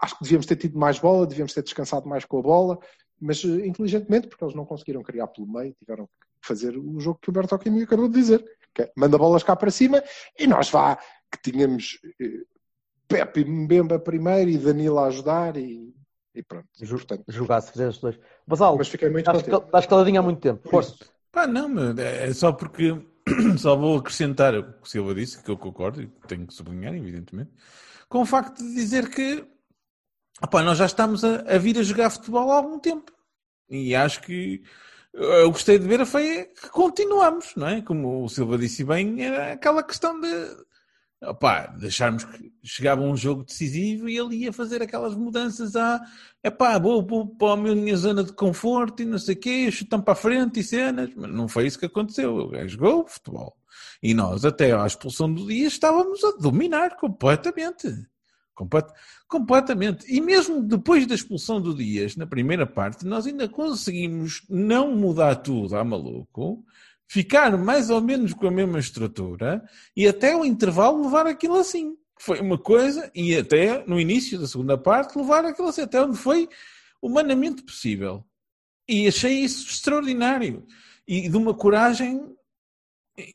[0.00, 2.78] Acho que devíamos ter tido mais bola, devíamos ter descansado mais com a bola,
[3.20, 7.18] mas eh, inteligentemente, porque eles não conseguiram criar pelo meio, tiveram que fazer o jogo
[7.20, 10.02] que o Bertocchini acabou de dizer, que é, manda bolas cá para cima
[10.38, 10.96] e nós vá,
[11.30, 12.44] que tínhamos eh,
[13.08, 15.94] Pepe e Mbemba primeiro e Danilo a ajudar e,
[16.34, 16.68] e pronto.
[16.80, 18.18] E, portanto, Jogar se fizer os dois.
[18.46, 19.64] Basal, mas fiquei muito estás, contente.
[19.64, 20.68] estás caladinho há muito tempo.
[20.68, 20.94] Força.
[21.32, 22.94] Pá, não, mas é só porque
[23.58, 26.94] só vou acrescentar o que o Silva disse, que eu concordo e tenho que sublinhar,
[26.94, 27.50] evidentemente,
[28.08, 29.44] com o facto de dizer que
[30.42, 33.12] opá, nós já estamos a, a vir a jogar futebol há algum tempo.
[33.68, 34.62] E acho que
[35.12, 37.82] eu gostei de ver foi que continuamos, não é?
[37.82, 40.28] Como o Silva disse bem, era aquela questão de
[41.22, 46.00] opá, deixarmos que chegava um jogo decisivo e ele ia fazer aquelas mudanças a
[46.42, 50.00] epá, vou, vou para a minha zona de conforto e não sei o quê, chutão
[50.00, 52.36] para a frente e cenas, mas não foi isso que aconteceu.
[52.36, 53.56] O gajo jogou futebol.
[54.02, 58.06] E nós, até à expulsão do dia, estávamos a dominar completamente.
[58.54, 58.86] Complet
[59.28, 60.04] completamente.
[60.12, 65.36] E mesmo depois da expulsão do Dias, na primeira parte, nós ainda conseguimos não mudar
[65.36, 66.64] tudo a maluco,
[67.08, 69.64] ficar mais ou menos com a mesma estrutura
[69.96, 71.96] e até o intervalo levar aquilo assim.
[72.20, 76.16] Foi uma coisa, e até no início da segunda parte, levar aquilo assim, até onde
[76.16, 76.48] foi
[77.00, 78.24] humanamente possível.
[78.88, 80.66] E achei isso extraordinário.
[81.06, 82.20] E de uma coragem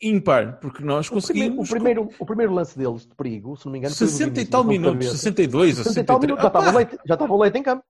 [0.01, 1.69] ímpar, porque nós conseguimos.
[1.69, 4.41] O primeiro, o primeiro, o primeiro lance deles de perigo, se não me engano, 60
[4.41, 6.21] e tal minutos, 62 ou 60 e tal 63.
[6.21, 7.83] minutos, já estava o leite, já estava o leite em campo.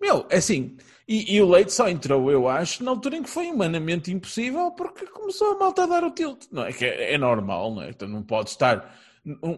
[0.00, 0.76] Meu, é assim,
[1.08, 4.70] e, e, o Leite só entrou, eu acho, na altura em que foi humanamente impossível,
[4.72, 6.46] porque começou a malta a dar o tilt.
[6.50, 7.90] Não é que é, é normal, não é?
[7.90, 8.94] Então não pode estar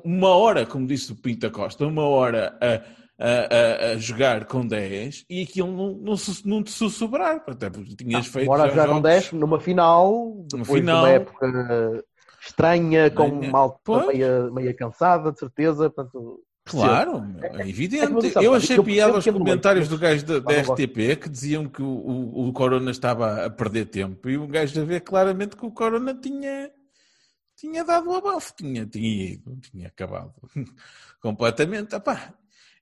[0.04, 2.74] uma hora, como disse o Pinta Costa, uma hora a,
[3.18, 7.42] a, a, a jogar com 10 e aquilo não, não, não te sussurrar.
[7.46, 8.48] Até porque tinhas não, feito.
[8.48, 9.10] Uma hora a jogar com jogos...
[9.10, 10.96] 10 numa final, depois final...
[10.96, 12.04] de uma época
[12.40, 13.50] estranha, com Estranha.
[13.50, 14.06] malta Pois.
[14.06, 15.90] meia, meia cansada, de certeza.
[15.90, 18.08] Portanto, Claro, meu, é evidente.
[18.08, 20.52] como eu achei piada aos é do comentários do gajo da, da.
[20.62, 24.80] RTP que diziam que o, o, o Corona estava a perder tempo e o gajo
[24.80, 26.70] a ver claramente que o Corona tinha,
[27.56, 30.34] tinha dado o abafo, tinha, tinha ido, tinha acabado
[31.22, 31.94] completamente.
[31.94, 32.34] Epá,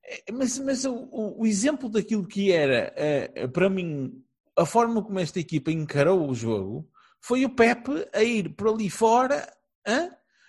[0.02, 4.12] é, mas mas o, o- exemplo daquilo que era, eh, para mim,
[4.56, 6.88] a forma como esta equipa encarou o jogo
[7.20, 9.46] foi o Pepe a ir por ali fora,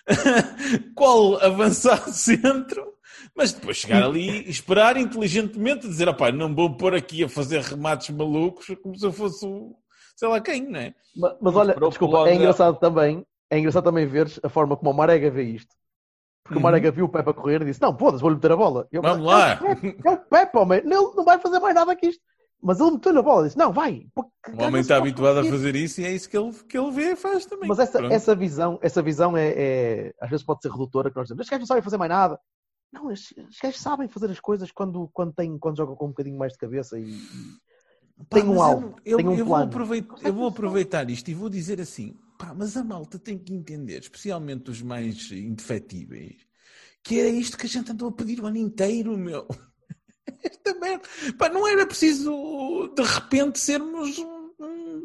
[0.95, 2.94] qual avançado centro,
[3.35, 7.61] mas depois chegar ali e esperar inteligentemente, dizer, opá, não vou pôr aqui a fazer
[7.61, 9.75] remates malucos como se eu fosse o
[10.15, 10.93] sei lá quem, não é?
[11.15, 14.91] Mas, mas olha, Pro- desculpa, é engraçado também, é engraçado também veres a forma como
[14.91, 15.75] o Marega vê isto.
[16.43, 16.59] Porque Uhum.
[16.61, 18.87] o Marega viu o Pepe a correr e disse: Não, foda-se, vou-lhe meter a bola.
[18.91, 21.73] Eu, Vamos "É lá." o Pepe, É o Pepe, homem, ele não vai fazer mais
[21.75, 22.21] nada que isto.
[22.61, 24.05] Mas ele meteu-lhe a bola disse: Não, vai.
[24.13, 26.77] porque O homem está habituado a conseguir." fazer isso e é isso que ele, que
[26.77, 27.67] ele vê e faz também.
[27.67, 28.13] Mas essa, Pronto.
[28.13, 31.49] essa visão, essa visão é, é- às vezes pode ser redutora, que nós dizemos, estes
[31.49, 32.39] gajos não sabem fazer mais nada.
[32.91, 36.09] Não, estes estes gajos sabem fazer as coisas quando, quando, têm, quando jogam com um
[36.09, 37.19] bocadinho mais de cabeça e,
[38.29, 39.65] Pá, tem um alvo, eu, tem um eu vou plano.
[39.65, 43.53] aproveitar, eu vou aproveitar isto e vou dizer assim, pá, mas a malta tem que
[43.53, 46.37] entender, especialmente os mais indefetíveis,
[47.03, 49.45] que era isto que a gente andou a pedir o ano inteiro, meu.
[50.41, 51.03] Esta merda.
[51.37, 54.17] Pá, não era preciso de repente sermos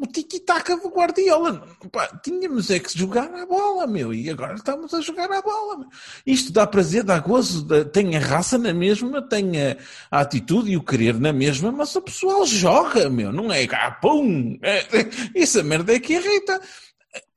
[0.01, 1.67] um tiki-taka do Guardiola.
[1.91, 4.11] Pá, tínhamos é que jogar a bola, meu.
[4.11, 5.77] E agora estamos a jogar a bola.
[5.77, 5.87] Meu.
[6.25, 9.77] Isto dá prazer, dá gozo, dá- tem a raça na mesma, tem a,
[10.09, 13.31] a atitude e o querer na mesma, mas o pessoal joga, meu.
[13.31, 14.57] Não é ah, pum.
[14.63, 14.85] É,
[15.39, 16.59] essa merda é que irrita.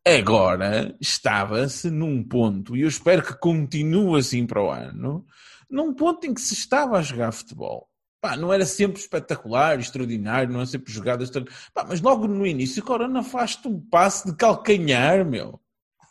[0.06, 5.24] Agora estava-se num ponto, e eu espero que continue assim para o ano,
[5.70, 7.88] num ponto em que se estava a jogar futebol.
[8.24, 11.62] Pá, não era sempre espetacular, extraordinário, não era sempre jogada extraordinária.
[11.74, 15.60] Pá, mas logo no início, o Corona faz-te um passe de calcanhar, meu.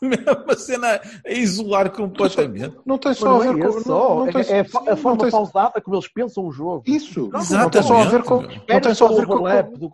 [0.00, 2.76] Uma cena a isolar completamente.
[2.86, 3.74] Não tem Mas só a não ver é com.
[3.74, 6.06] não- só, não é, tem- é a, fo- a não forma tem- pausada como eles
[6.06, 6.84] pensam o jogo.
[6.86, 7.28] Isso.
[7.32, 8.40] Não Exatamente, tem só a ver com.
[8.42, 8.50] meu.
[8.68, 9.90] Não tem só a ver com,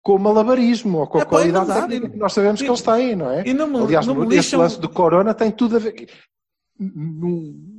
[0.00, 2.82] com, o malabarismo ou com a É, qualidade não- técnica que nós sabemos que eles
[2.82, 3.42] têm, não é?
[3.48, 4.60] E não me, Aliás, não no, me este lixam...
[4.60, 6.08] lance do Corona tem tudo a ver.
[6.78, 7.73] Num-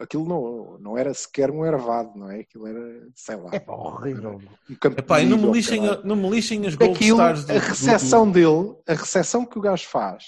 [0.00, 2.40] aquilo não, não era sequer um ervado, não é?
[2.40, 4.40] Aquilo era, sei lá, É pá, horrível.
[4.68, 7.44] um campo Epá, e não me, lixem, a- não me lixem as gold Aquilo, stars
[7.44, 10.24] do, a do- recepção dele, a recepção que o gajo faz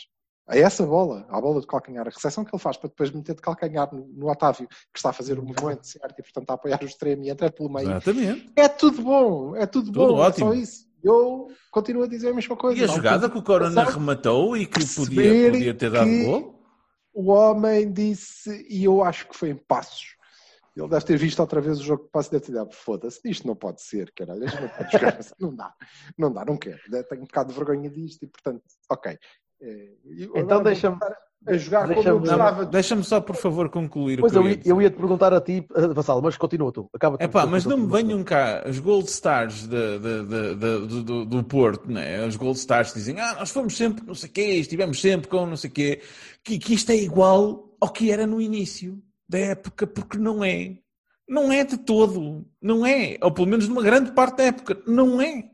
[0.48, 3.34] a essa bola, à bola de calcanhar, a recepção que ele faz para depois meter
[3.34, 6.54] de calcanhar no, no Otávio, que está a fazer o movimento certo e, portanto, a
[6.54, 7.88] apoiar o extremo e entra pelo meio.
[7.90, 8.50] Exatamente.
[8.56, 10.52] É tudo bom, é tudo, Tudo bom, ótimo.
[10.52, 10.86] é só isso.
[11.02, 12.78] Eu continuo a dizer a mesma coisa.
[12.80, 16.24] E a Não jogada que o Corona rematou e que podia, podia ter dado que-
[16.24, 16.61] gol.
[17.12, 20.16] O homem disse, e eu acho que foi em passos.
[20.74, 23.20] Ele deve ter visto outra vez o jogo de passos e deve ter dito, foda-se,
[23.28, 25.74] isto não pode ser, caralho, não pode jogar assim, não dá,
[26.16, 29.18] não dá, não quero, tenho um bocado de vergonha disto e portanto, ok.
[29.60, 30.98] Eh, e agora Então deixa-me
[31.46, 32.62] a jogar como eu Deixa-me- gostava.
[32.64, 35.86] Não, Deixa-me só, por favor, concluir Pois eu, eu ia te perguntar a ti, eh,
[35.88, 36.88] Vassalo, mas continua tu.
[36.94, 37.16] Acaba.
[37.20, 41.02] É pá, Tu- mas tu- não me venham cá os Gold Stars de- de- de-
[41.02, 42.24] do- do Porto, né?
[42.26, 45.44] Os Gold Stars dizem, ah, nós fomos sempre não sei o quê, estivemos sempre com
[45.46, 46.00] não sei o quê,
[46.44, 50.76] que, que isto é igual ao que era no início da época, porque não é.
[51.28, 52.44] Não é de todo.
[52.60, 53.16] Não é.
[53.22, 54.76] Ou pelo menos numa grande parte da época.
[54.86, 55.44] Não é.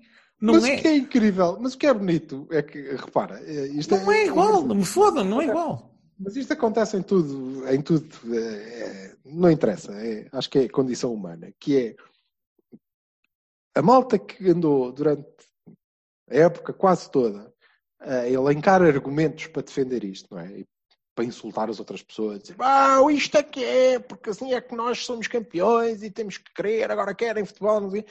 [0.41, 0.77] Não mas é.
[0.77, 4.13] o que é incrível, mas o que é bonito é que, repara, eh, isto Não
[4.13, 4.63] é igual.
[4.65, 5.95] Não me fodam, não é igual.
[6.19, 11.13] Mas isto acontece em tudo, em tudo, eh, não interessa, é- acho que é condição
[11.13, 11.97] humana, que é
[13.75, 15.27] a malta que andou durante
[16.31, 17.53] a época quase toda
[18.01, 20.61] a elencar argumentos para defender isto, não é?
[20.61, 20.67] E
[21.15, 24.75] para insultar as outras pessoas, dizer, ah, isto é que é, porque assim é que
[24.77, 28.05] nós somos campeões e temos que querer, agora querem futebol, não sei.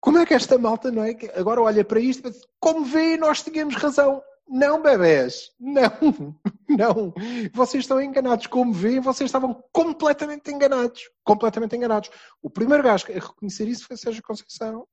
[0.00, 1.14] Como é que esta malta, não é?
[1.14, 4.22] Que agora olha para isto e diz, como vê, nós tínhamos razão.
[4.48, 5.92] Não, bebés, não,
[6.68, 7.14] não.
[7.52, 8.46] Vocês estão enganados.
[8.46, 11.10] Como veem, vocês estavam completamente enganados.
[11.22, 12.10] Completamente enganados.
[12.40, 14.86] O primeiro gajo a reconhecer isso foi Sérgio Conceição.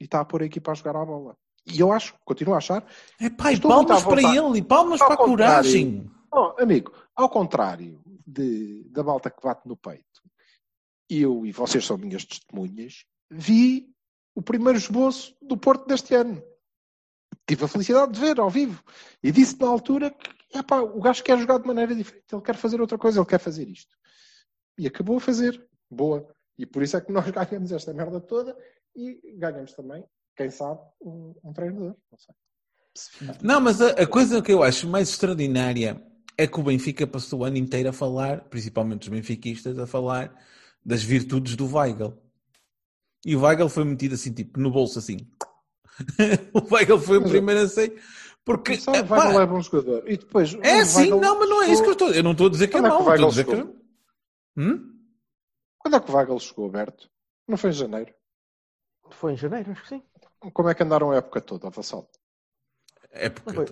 [0.00, 1.36] E está a pôr a equipa a jogar à bola.
[1.66, 2.84] E eu acho, continuo a achar,
[3.20, 6.10] É pá, e muito palmas para ele e palmas para a coragem.
[6.32, 10.22] Oh, amigo, ao contrário de, da malta que bate no peito,
[11.08, 13.94] eu e vocês são minhas testemunhas, vi
[14.34, 16.42] o primeiro esboço do Porto deste ano.
[17.46, 18.82] Tive a felicidade de ver ao vivo.
[19.22, 22.56] E disse na altura que epá, o gajo quer jogar de maneira diferente, ele quer
[22.56, 23.96] fazer outra coisa, ele quer fazer isto.
[24.78, 25.66] E acabou a fazer.
[25.90, 26.28] Boa.
[26.58, 28.56] E por isso é que nós ganhamos esta merda toda
[28.94, 30.04] e ganhamos também,
[30.36, 31.96] quem sabe, um, um treinador.
[32.10, 32.34] Não sei.
[33.42, 36.02] Não, mas a, a coisa que eu acho mais extraordinária
[36.36, 40.34] é que o Benfica passou o ano inteiro a falar, principalmente os benfiquistas, a falar
[40.84, 42.16] das virtudes do Weigl.
[43.24, 45.28] E o Weigl foi metido assim, tipo, no bolso assim.
[46.54, 48.00] o Weigl foi o primeiro a sair.
[48.44, 50.10] Porque, Só o epá, Weigl é bom jogador.
[50.10, 52.10] E depois, é assim, Weigl não, mas não é isso que eu estou.
[52.12, 53.44] Eu não estou a dizer que é Como é que mau, o estou a dizer
[53.44, 53.74] que chegou?
[54.56, 54.60] é.
[54.60, 54.98] Hum?
[55.78, 57.10] Quando é que o Weigl chegou, Alberto?
[57.46, 58.14] Não foi em janeiro?
[59.10, 60.02] Foi em janeiro, acho que sim.
[60.52, 62.08] Como é que andaram a época toda, a Vassal?
[63.10, 63.52] É porque.
[63.54, 63.66] Foi.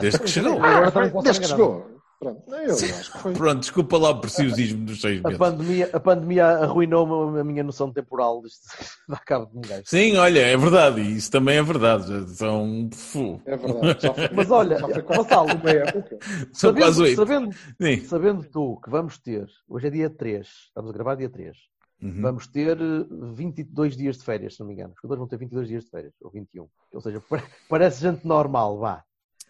[0.00, 0.58] Desde que chegou.
[0.60, 2.01] Posso Desde que chegou.
[2.22, 3.32] Pronto, eu acho que foi.
[3.32, 5.38] Pronto, desculpa lá o preciosismo dos seis A meses.
[5.38, 8.42] pandemia, a pandemia arruinou-me a minha noção temporal.
[8.46, 8.60] Isto
[9.08, 9.82] dá cabo de um gajo.
[9.86, 12.30] Sim, olha, é verdade, e isso também é verdade.
[12.30, 14.00] São, fu, É verdade.
[14.00, 16.18] Já foi, Mas olha, já foi quase Vassal, uma época.
[16.52, 17.16] são quase sabendo, oito.
[17.16, 18.04] sabendo, Sim.
[18.06, 21.56] sabendo tu que vamos ter, hoje é dia 3, estamos a gravar dia 3,
[22.00, 22.20] Uhum.
[22.20, 23.04] vamos ter eh,
[23.34, 24.90] 22 dias de férias, se não me engano.
[24.94, 26.66] Os jogadores vão ter 22 dias de férias, ou 21.
[26.92, 29.02] Ou seja, pa- parece gente normal, vá.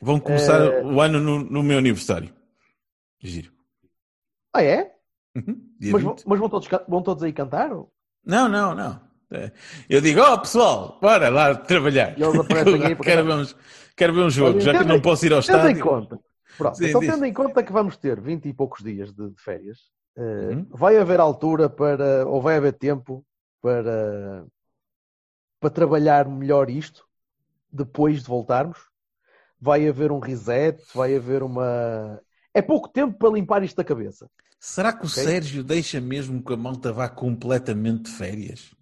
[0.02, 2.28] Vão começar Eh, o ano no, no meu aniversário.
[3.22, 3.52] Giro.
[4.52, 4.94] Ah, é?
[5.36, 5.70] Uhum.
[5.80, 6.02] Mas, 20.
[6.02, 7.72] vão- mas vão, todos, vão todos aí cantar?
[7.72, 7.90] ou?
[8.24, 9.00] Não, não, não.
[9.30, 9.50] É.
[9.88, 12.18] Eu digo, ó pessoal, bora lá trabalhar.
[12.18, 13.56] E eles aparecem aí quero, ver uns-
[13.96, 15.82] quero ver um jogo, já que não posso ir ao Tendo em estádio.
[15.82, 16.20] conta,
[16.58, 17.14] pronto, Sim, então diz.
[17.14, 19.78] tendo em conta que vamos ter 20 e poucos dias de, de férias,
[20.16, 20.66] eh, Uhum.
[20.70, 23.24] vai haver altura para, ou vai haver tempo
[23.62, 24.44] para,
[25.60, 27.06] para trabalhar melhor isto
[27.72, 28.78] depois de voltarmos?
[29.60, 30.82] Vai haver um reset?
[30.94, 32.20] Vai haver uma.
[32.54, 34.30] É pouco tempo para limpar isto da cabeça.
[34.60, 35.22] Será que o Ok.
[35.22, 38.74] Sérgio deixa mesmo que a malta vá completamente de férias?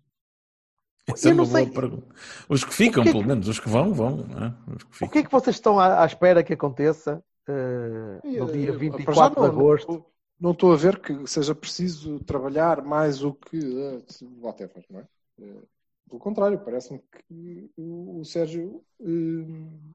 [1.07, 1.73] Essa Eu é uma não boa sei.
[1.73, 2.15] pergunta.
[2.49, 4.17] Os que ficam, que é pelo que- menos, os que vão, vão.
[4.19, 4.55] não é?
[4.77, 8.53] Os que O que é que vocês estão à, à espera que aconteça eh, no
[8.53, 9.93] dia Eh, 24 para já de não- agosto?
[9.93, 10.07] Não,
[10.41, 14.03] não estou a ver que seja preciso trabalhar mais o que eh,
[14.41, 15.07] whatever, não é?
[15.41, 15.63] Eh,
[16.09, 19.91] Pelo contrário, parece-me que o o Sérgio eh,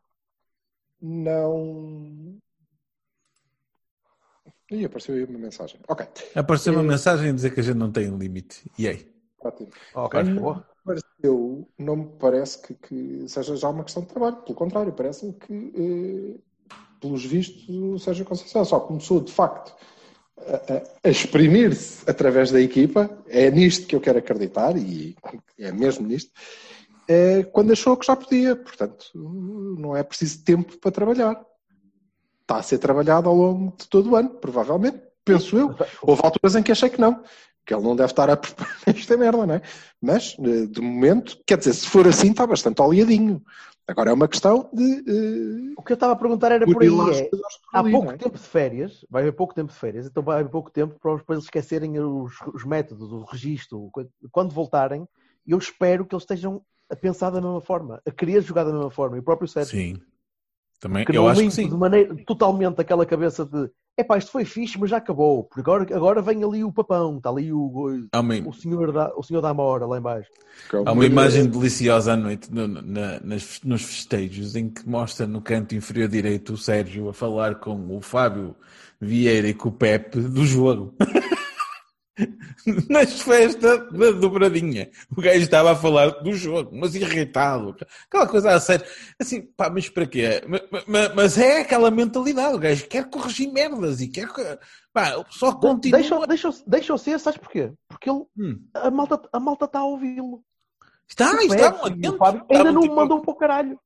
[1.02, 2.38] não.
[4.72, 5.80] Ih, apareceu aí uma mensagem.
[5.88, 6.06] Ok.
[6.36, 8.70] Apareceu uma Eh, mensagem a dizer que a gente não tem limite.
[8.78, 9.08] E aí?
[9.44, 9.70] Ótimo.
[9.94, 10.56] Ok, Não boa.
[10.56, 14.38] me pareceu, não me parece que, que seja já uma questão de trabalho.
[14.38, 16.40] Pelo contrário, parece-me que, eh,
[17.00, 19.76] pelos vistos, o Sérgio Conceição só começou, de facto,
[20.38, 23.10] a, a- a exprimir-se através da equipa.
[23.28, 25.16] É nisto que eu quero acreditar, e
[25.60, 26.32] é mesmo nisto,
[27.08, 28.56] eh, quando achou que já podia.
[28.56, 31.46] Portanto, não é preciso tempo para trabalhar.
[32.46, 35.02] Está a ser trabalhado ao longo de todo o ano, provavelmente.
[35.26, 35.76] Penso eu.
[36.04, 37.24] Houve alturas em que achei que não,
[37.66, 39.62] que ele não deve estar a preparar esta merda, não é?
[40.00, 43.42] Mas, eh, de momento, quer dizer, se for assim, está bastante oleadinho.
[43.88, 44.84] Agora é uma questão de.
[44.84, 46.88] eh, O que eu estava a perguntar era por aí.
[46.88, 47.40] É, por
[47.74, 48.18] há ali, pouco é?
[48.18, 51.16] tempo de férias, vai haver pouco tempo de férias, então vai haver pouco tempo para
[51.16, 53.90] depois eles esquecerem os, os métodos, o registro.
[54.32, 55.08] Quando voltarem,
[55.48, 58.92] eu espero que eles estejam a pensar da mesma forma, a querer jogar da mesma
[58.92, 59.18] forma.
[59.18, 60.02] E o próprio Sérgio, Sim.
[60.80, 61.70] Também, que eu acho que sim.
[61.70, 65.46] de maneira totalmente aquela cabeça de epá, isto foi fixe, mas já acabou.
[65.46, 69.24] Porque agora, agora vem ali o papão, está ali o, uma, o, senhor, da, o
[69.24, 70.30] senhor da Amora lá em baixo.
[70.70, 74.70] Que é o há uma imagem deliciosa à noite no- na- nas- nos festejos em
[74.70, 78.54] que mostra no canto inferior direito o Sérgio a falar com o Fábio
[79.00, 80.94] Vieira e com o Pepe do jogo.
[82.90, 84.90] Nas festas da dobradinha.
[85.16, 87.76] O gajo estava a falar do jogo, mas irritado.
[88.08, 88.86] Aquela coisa a sério.
[89.20, 90.42] Assim, pá, mas para quê?
[90.48, 92.56] Ma- ma- Mas, é aquela mentalidade.
[92.56, 94.32] O gajo quer corrigir merdas e quer.
[94.34, 94.60] que-
[94.94, 96.00] Pá, só continua.
[96.00, 97.74] Deixa, deixa, deixa ser, sabes porquê?
[97.88, 98.66] Porque ele, Hum.
[98.74, 100.42] a malta a malta está a ouvi-lo.
[101.08, 102.18] Está, O está, Pepe e o atentos.
[102.18, 103.80] Fábio Está ainda não muito- me mandou para o caralho.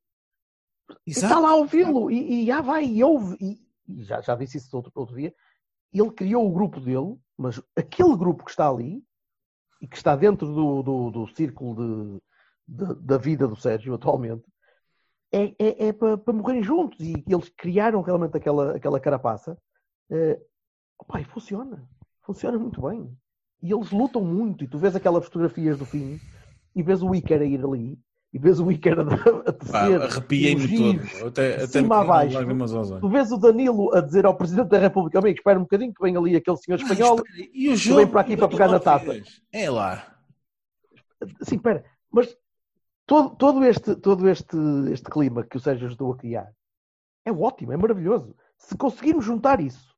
[1.06, 1.26] E Exato.
[1.28, 2.12] está lá a ouvi-lo.
[2.12, 3.36] E, e já vai, e ouve.
[3.42, 5.34] E, e já, já disse isso outro, outro dia.
[5.94, 9.04] Ele criou o grupo dele, mas aquele grupo que está ali
[9.82, 12.22] e que está dentro do, do, do círculo de,
[12.68, 14.44] de- da vida do Sérgio atualmente
[15.32, 17.00] é, é, é para, para morrerem juntos.
[17.00, 19.58] E eles criaram realmente aquela, aquela carapaça.
[20.10, 20.40] Eh,
[21.00, 21.88] opá, e funciona.
[22.22, 23.16] Funciona muito bem.
[23.62, 24.64] E eles lutam muito.
[24.64, 26.20] E tu vês aquelas fotografias do fim
[26.76, 28.00] e vês o Iker a ir ali
[28.32, 29.04] e vês o Iker a,
[29.54, 30.02] tecer.
[30.02, 31.28] arrepiei-me todo.
[31.28, 32.36] Até, até me cima a caíram baixo.
[32.36, 33.02] lágrimas aos olhos.
[33.02, 36.02] Tu vês o Danilo a dizer ao Presidente da República, amigo, espera um bocadinho que
[36.02, 37.22] vem ali aquele senhor espanhol.
[37.54, 39.20] E o vem jogo para aqui para pegar na taça.
[39.52, 40.16] É lá.
[41.42, 42.38] Sim, espera, mas
[43.06, 44.58] todo, todo, este, todo este,
[44.92, 46.50] este clima que o Sérgio ajudou a criar
[47.26, 48.36] é ótimo, é maravilhoso.
[48.58, 49.96] Se conseguirmos juntar isso,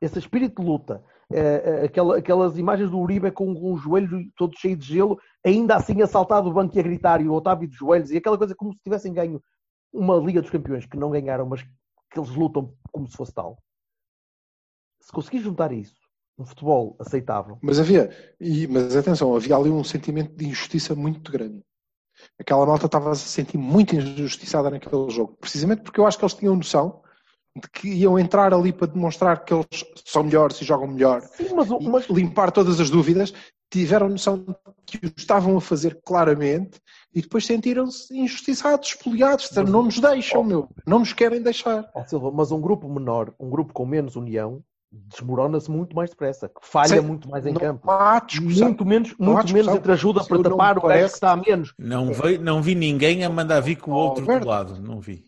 [0.00, 1.02] esse espírito de luta,
[1.32, 5.76] eh, eh, aquela- aquelas imagens do Uribe com, os joelhos todos cheios de gelo, ainda
[5.76, 8.38] assim a saltar do banco e a gritar, e o Otávio de joelhos, e aquela
[8.38, 9.42] coisa como se tivessem ganho
[9.92, 13.58] uma Liga dos Campeões, que não ganharam, mas que eles lutam como se fosse tal.
[15.00, 15.94] Se conseguir juntar isso,
[16.38, 18.10] um futebol aceitável, Mas havia,
[18.40, 21.62] e- mas atenção, havia ali um sentimento de injustiça muito grande.
[22.38, 26.24] Aquela malta estava a se sentir muito injustiçada naquele jogo, precisamente porque eu acho que
[26.24, 27.02] eles tinham noção
[27.60, 29.66] de que iam entrar ali para demonstrar que eles
[30.04, 33.32] são melhores e jogam melhor sim, mas, e mas limpar todas as dúvidas,
[33.70, 36.80] tiveram noção de que o estavam a fazer claramente
[37.14, 41.90] e depois sentiram-se injustiçados, espoliados, disseram, não nos deixam, meu, não nos querem deixar.
[41.94, 46.48] Ó, Silva, mas um grupo menor, um grupo com menos união, desmorona-se muito mais depressa,
[46.48, 47.86] que falha Sim, muito mais em não campo.
[48.64, 51.74] Muito menos, muito menos entre ajuda para tapar o gajo parece- que está a menos.
[51.78, 54.44] Não, veio, não vi ninguém a mandar vir com o outro Alberto.
[54.44, 54.80] do lado.
[54.80, 55.25] Não vi.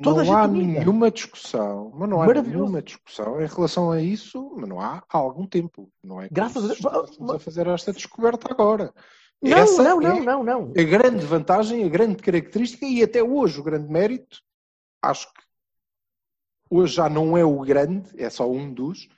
[0.00, 0.80] Não, Toda a não há unida.
[0.80, 5.18] nenhuma discussão, mas não há nenhuma discussão em relação a isso, mas não há há
[5.18, 5.90] algum tempo.
[6.02, 6.78] Não é Graças a Deus.
[6.78, 8.94] estivéssemos a fazer esta descoberta agora.
[9.42, 10.62] Não, Essa não, é não, não, não.
[10.76, 14.38] a grande vantagem, a grande característica e até hoje o grande mérito,
[15.02, 15.40] acho que
[16.70, 19.08] hoje já não é o grande, é só um dos,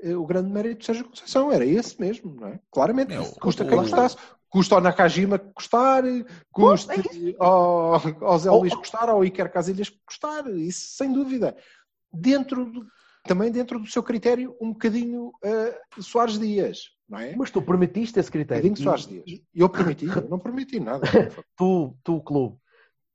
[0.00, 2.60] eh, o grande mérito de Sérgio Conceição, era esse mesmo, não é?
[2.70, 4.16] Claramente, É, o- custa quem custasse,
[4.56, 6.02] custa ao Nakajima custar,
[6.50, 7.02] custa é
[7.38, 7.92] ao,
[8.24, 11.54] ao Zé Ao- Luís custar, ao Iker Casilhas custar, isso sem dúvida.
[12.10, 12.86] Dentro do-
[13.24, 17.36] também dentro do seu critério, um bocadinho eh, Soares Dias, não é?
[17.36, 18.62] Mas tu permitiste esse Um critério.
[18.62, 19.24] bocadinho Soares Dias.
[19.26, 21.02] E- Eu permiti, eu não permiti nada.
[21.58, 22.56] Tu, tu, clube,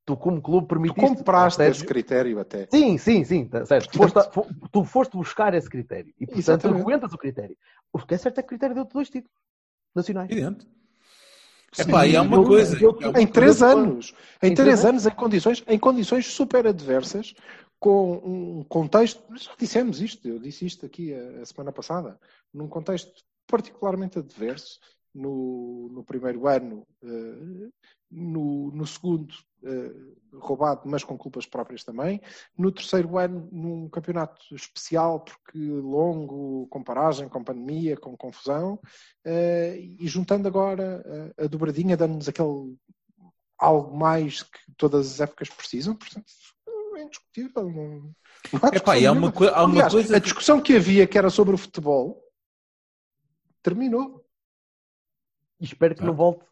[0.06, 1.01] tu como clube Tu permitiste.
[1.17, 2.67] compraste Sérgio- esse critério até.
[2.69, 3.89] Sim, sim, sim, tá certo.
[3.89, 4.30] Tu foste,
[4.71, 6.82] tu foste buscar esse critério e, portanto, Exatamente.
[6.82, 7.58] aguentas o critério.
[7.91, 9.36] O que é certo é que o critério deu-te dois títulos
[9.95, 10.30] nacionais.
[10.30, 10.67] Evidente.
[11.77, 12.77] Epá, e há uma eu- coisa.
[12.84, 14.13] eu- há uma Em três anos.
[14.43, 17.34] Em em três anos, em condições, em condições super adversas,
[17.79, 18.13] com
[18.60, 19.23] um contexto.
[19.38, 22.19] Já dissemos isto, eu disse isto aqui a, a semana passada.
[22.53, 23.12] Num contexto
[23.47, 24.79] particularmente adverso,
[25.13, 27.69] no, no primeiro ano, eh,
[28.10, 29.34] no, no segundo,
[30.34, 32.21] roubado, mas com culpas próprias também.
[32.58, 38.80] No terceiro ano, num campeonato especial, porque longo, com paragem, com pandemia, com confusão.
[39.26, 41.04] Eh, e juntando agora
[41.38, 42.76] eh, a dobradinha, dando-nos aquele
[43.58, 46.26] algo mais que todas as épocas precisam, portanto,
[46.97, 47.69] é indiscutível.
[47.69, 48.13] Não,
[48.54, 50.15] não há Epá, há uma, há uma Aliás, coisa.
[50.15, 52.24] a discussão que havia, que era sobre o futebol,
[53.62, 54.26] terminou.
[55.60, 56.06] E espero que Ah.
[56.08, 56.43] não volte.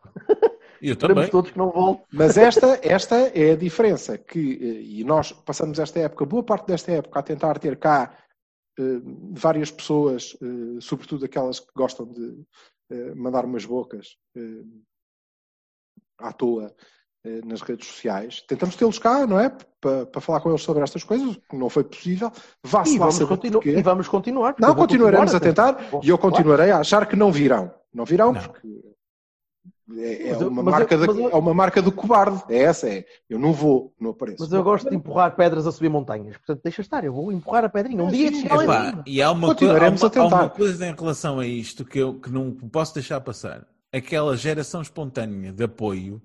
[0.82, 1.30] Eu também.
[1.30, 2.02] todos que não.
[2.12, 6.68] Mas esta, esta é a diferença que, eh, e nós passamos esta época, boa parte
[6.68, 8.18] desta época, a tentar ter cá
[8.80, 8.84] eh,
[9.32, 12.44] várias pessoas, eh, sobretudo aquelas que gostam de
[12.92, 14.16] eh, mandar umas bocas
[16.20, 16.74] à toa
[17.46, 18.42] nas redes sociais.
[18.48, 19.50] Tentamos tê-los cá, não é?
[19.82, 22.32] Para, falar com eles sobre estas coisas, que não foi possível.
[22.64, 24.56] Vá-se E vamos, continu- e vamos continuar.
[24.58, 27.74] Não, continuaremos a tentar Vou- e eu continuarei a achar que não virão.
[27.94, 28.42] Não virão Não.
[28.42, 28.68] porque
[29.98, 32.44] é, é uma mas eu- marca da- eu- é uma marca do cobarde.
[32.50, 33.06] É essa, é.
[33.30, 34.38] Eu não vou, não apareço.
[34.44, 36.38] Mas eu gosto de empurrar pedras a subir montanhas.
[36.38, 37.04] Portanto, deixa estar.
[37.04, 38.04] Eu vou empurrar a pedrinha.
[38.04, 39.04] Um Ah, dia sim, de chegar lá Epá, cima.
[39.08, 42.30] e há uma, há, uma, há uma coisa em relação a isto que eu que
[42.30, 43.66] não posso deixar passar.
[43.92, 46.22] Aquela geração espontânea de apoio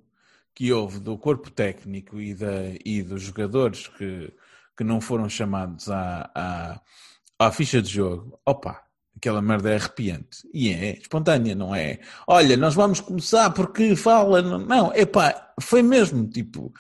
[0.55, 2.49] que houve do corpo técnico e, da,
[2.85, 4.33] e dos jogadores que,
[4.77, 6.81] que não foram chamados à, à,
[7.47, 8.81] à ficha de jogo, opa,
[9.17, 10.49] aquela merda é arrepiante.
[10.53, 12.01] E é espontânea, não é?
[12.27, 14.43] Olha, nós vamos começar porque fala.
[14.43, 16.73] Não, não epá, foi mesmo, tipo,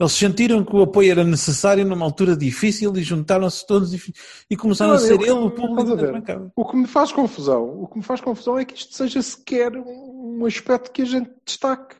[0.00, 4.14] eles sentiram que o apoio era necessário numa altura difícil e juntaram-se todos e,
[4.48, 6.50] e começaram a Olha, ser ele o público a ver?
[6.56, 9.76] O que me faz confusão, o que me faz confusão é que isto seja sequer
[9.76, 11.96] um aspecto que a gente destaque.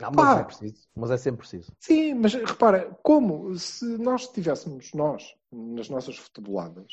[0.00, 0.40] Não, mas Pá.
[0.40, 0.88] é preciso.
[0.94, 1.72] Mas é sempre preciso.
[1.80, 6.86] Sim, mas repara, como se nós estivéssemos nós nas nossas futeboladas,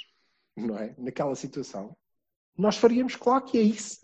[0.56, 0.94] não é?
[0.98, 1.96] Naquela situação,
[2.58, 4.00] nós faríamos claro que é isso.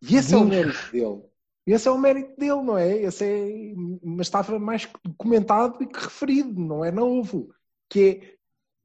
[0.00, 1.22] E esse é o mérito dele.
[1.64, 3.02] Esse é o mérito dele, não é?
[3.02, 3.74] Esse é...
[4.02, 7.54] Mas estava mais que documentado e que referido, não é novo.
[7.88, 8.36] Que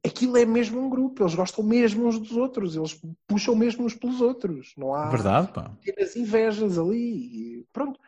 [0.03, 3.85] é aquilo é mesmo um grupo, eles gostam mesmo uns dos outros, eles puxam mesmo
[3.85, 4.73] uns pelos outros.
[4.77, 5.69] Não há Verdade, pá.
[5.81, 7.59] pequenas invejas ali.
[7.59, 7.99] E pronto.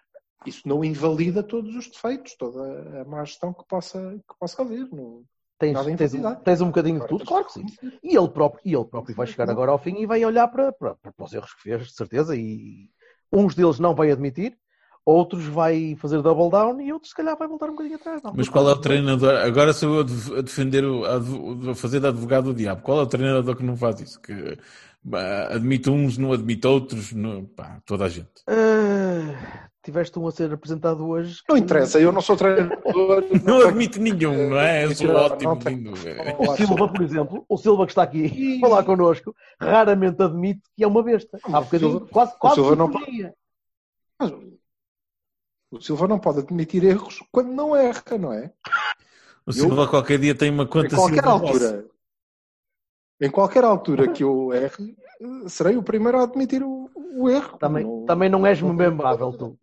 [0.45, 4.87] Isso não invalida todos os defeitos, toda a má gestão que possa, que possa haver.
[4.89, 5.23] Não...
[5.59, 7.65] Tens, tens, um, tens um bocadinho de tudo, claro que sim.
[8.01, 10.71] E ele próprio, e ele próprio vai chegar agora ao fim e vai olhar para,
[10.71, 12.87] para, para os erros que fez, de certeza, e
[13.31, 14.57] uns deles não vai admitir,
[15.05, 18.21] outros vai fazer double down e outros se calhar vai voltar um bocadinho atrás.
[18.23, 19.35] Não, Mas qual é o treinador?
[19.35, 21.03] Agora sou eu a def- a defender, o,
[21.71, 22.81] a fazer de advogado do diabo.
[22.81, 24.21] Qual é o treinador que não faz isso?
[24.21, 24.57] Que
[25.51, 28.29] admite uns, não admite outros, não- pá, toda a gente.
[28.47, 31.41] Ah, tiveste um a ser apresentado hoje.
[31.49, 33.23] Não interessa, eu não sou treinador.
[33.43, 34.85] Não admite nenhum, não é?
[34.85, 35.59] Eu sou ótimo.
[36.39, 40.83] O Silva, por exemplo, o Silva que está aqui a falar connosco, raramente admite que
[40.83, 41.39] é uma besta.
[41.43, 42.87] Há bocadinho, Silva- quase, quase Silva não.
[44.19, 44.31] Mas
[45.71, 48.51] O Silva não pode admitir erros quando não erra, não é?
[49.45, 51.59] O Silva qualquer dia tem uma conta qualquer Silva Boss.
[53.21, 54.95] Em qualquer altura que eu erre,
[55.47, 57.57] serei o primeiro a admitir o, o erro.
[57.57, 59.57] Também, Não- também não és memembrável, tu.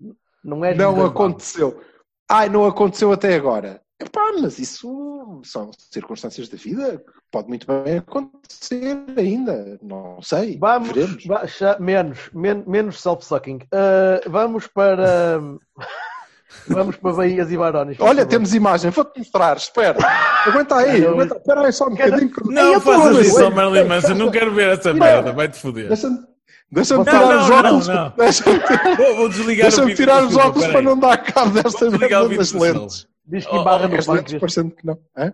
[0.45, 1.81] Não és Não aconteceu.
[2.29, 3.81] Ai, não aconteceu até agora.
[3.99, 7.03] Epá, mas isso são circunstâncias da vida.
[7.31, 9.79] Pode muito bem acontecer ainda.
[9.83, 10.59] Não sei.
[10.59, 11.25] Vamos, Veremos.
[11.81, 13.61] menos, men- menos self-sucking.
[13.73, 15.41] Ah, vamos para.
[16.69, 17.97] vamos para Bahias e Barões.
[18.01, 18.27] Olha, favor.
[18.27, 18.91] temos imagem.
[18.91, 19.57] Vou-te mostrar.
[19.57, 19.99] Espera.
[20.47, 21.01] Aguenta aí.
[21.03, 21.37] Não, aguenta.
[21.37, 22.31] Espera aí só um bocadinho.
[22.31, 25.89] que- Não tô faças isso Marilyn Manson, não quero ver essa merda, vai-te foder.
[25.89, 26.19] Deixa-me
[26.71, 27.89] deixa Não, tirar os não, não, óculos.
[27.89, 28.13] não.
[28.17, 28.59] Deixa-me
[28.97, 31.91] Vou, vou desligar o deixa-me vídeo tirar os óculos para não dar cabo desta Vou
[31.91, 33.07] desligar o merda vídeo das lentes.
[33.29, 34.41] Diz que Oh, embarra oh, no lentes pâncreas.
[34.41, 34.99] parecendo que não.
[35.17, 35.33] Hã?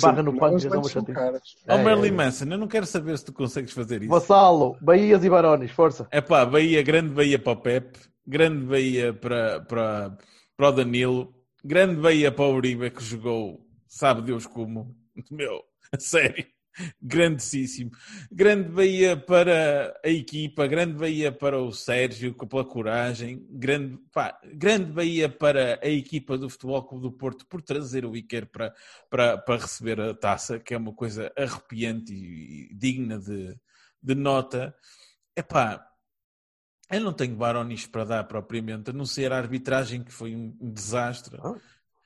[0.00, 1.42] Barra no que pâncreas, as é caras.
[1.68, 2.10] Ó É, é.
[2.12, 4.10] Manson, eu não quero saber se tu consegues fazer isso.
[4.10, 6.06] Vassalo, Bahias e Barões, força.
[6.12, 7.98] É pá, Bahia, grande Bahia para o Pepe,
[8.30, 10.16] grande Bahia para, para,
[10.56, 14.96] para o Danilo, grande Bahia para o Uribe que jogou, sabe Deus como,
[15.30, 16.46] meu, a sério,
[17.02, 17.90] grandíssimo.
[18.30, 24.92] Grande Bahia para a equipa, grande Bahia para o Sérgio pela coragem, grande, pá, grande
[24.92, 28.72] Bahia para a equipa do Futebol Clube do Porto por trazer o Iker para,
[29.10, 33.58] para, para receber a taça, que é uma coisa arrepiante e, e digna de,
[34.00, 34.72] de nota.
[35.36, 35.89] Epá,
[36.90, 40.56] eu não tenho baronis para dar propriamente, a não ser a arbitragem que foi um,
[40.60, 41.38] desastre.
[41.42, 41.54] Ah.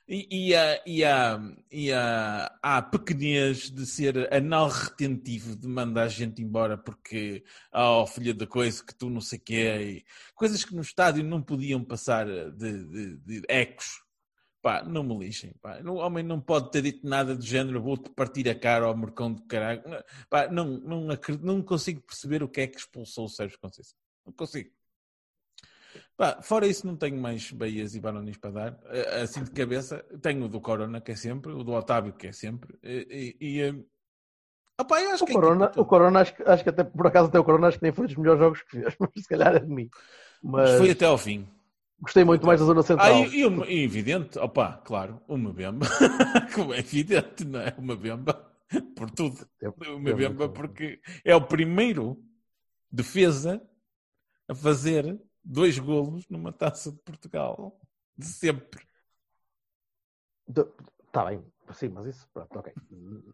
[0.06, 1.40] E, e, a, e, a,
[1.72, 7.42] e a, há a pequenez de ser anal retentivo de mandar a gente embora porque,
[7.72, 10.02] oh filha da coisa, que tu não sei o que é.
[10.34, 14.04] Coisas que no estádio não podiam passar de, de, de ecos.
[14.60, 15.54] Pá, não me lixem.
[15.60, 15.80] Pá.
[15.80, 19.32] O homem não pode ter dito nada do género, vou-te partir a cara ao mercão
[19.32, 19.82] do caralho.
[20.28, 24.03] Pá, não, não, acredito- não consigo perceber o que é que expulsou o Sérgio Conceição.
[24.24, 24.70] Não consigo.
[26.16, 28.78] Pá, fora isso, não tenho mais Bahias e Baronis para dar.
[28.86, 32.28] Eh, Assim de cabeça, tenho o do Corona, que é sempre, o do Otávio, que
[32.28, 32.76] é sempre.
[32.82, 33.36] E.
[33.40, 33.84] e, e,
[34.80, 36.84] opá, eu acho O que a Corona, equipa o Corona acho, que- acho que até,
[36.84, 39.10] por acaso até o Corona acho que nem foi dos melhores jogos que fez, mas
[39.16, 39.88] se calhar é de mim.
[40.42, 41.48] Mas foi até ao fim.
[42.00, 43.24] gostei muito mais da zona Ah, central.
[43.24, 45.86] e, e, o- e evidente, opá, claro, o Mbemba,
[46.54, 47.74] como é evidente, não é?
[47.76, 48.52] O Mbemba,
[48.96, 49.48] por tudo.
[49.62, 52.16] O Mbemba, porque é o primeiro
[52.90, 53.60] defesa
[54.48, 57.78] a fazer dois golos numa taça de Portugal.
[58.16, 58.86] De sempre.
[61.06, 62.72] Está bem, sim, mas isso, pronto, ok.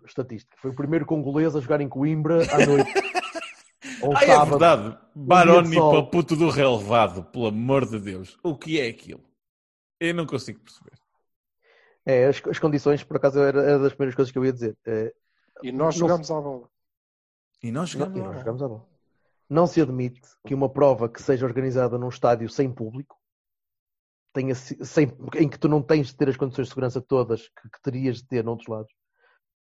[0.06, 0.56] Estatística.
[0.58, 2.92] Foi o primeiro congolês a jogar em Coimbra à noite.
[4.02, 4.50] Ou Ah, é sábado.
[4.50, 4.82] verdade.
[4.82, 5.90] dia de Baroni sol.
[5.90, 8.38] para o puto do relevado, pelo amor de Deus.
[8.42, 9.22] O que é aquilo?
[9.98, 10.92] Eu não consigo perceber.
[12.06, 14.76] É, as, as condições, por acaso, era, era das primeiras coisas que eu ia dizer.
[14.86, 15.12] É,
[15.62, 16.70] E nós Não jogamos à bola.
[17.62, 18.18] E nós não, jogamos.
[18.18, 18.28] e lá.
[18.28, 18.88] nós jogamos a bola.
[19.50, 23.16] Não se admite que uma prova que seja organizada num estádio sem público,
[24.32, 27.68] tenha, sem, em que tu não tens de ter as condições de segurança todas que,
[27.68, 28.92] que terias de ter noutros lados,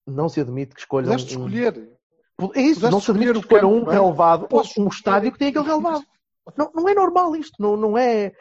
[0.05, 1.11] não se admite que escolham.
[1.11, 1.77] Pudeste um- escolher.
[1.77, 3.95] É isso, Pudeste não se admite que escolham campo, um é?
[3.95, 6.05] relevado, Podes um estádio que tem aquele relevado.
[6.57, 8.33] Não, não é normal isto, não, não é.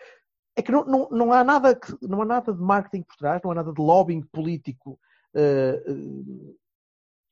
[0.56, 3.42] É que não, não, não, há nada que, não há nada de marketing por trás,
[3.44, 5.00] não há nada de lobbying político
[5.36, 6.54] eh, eh,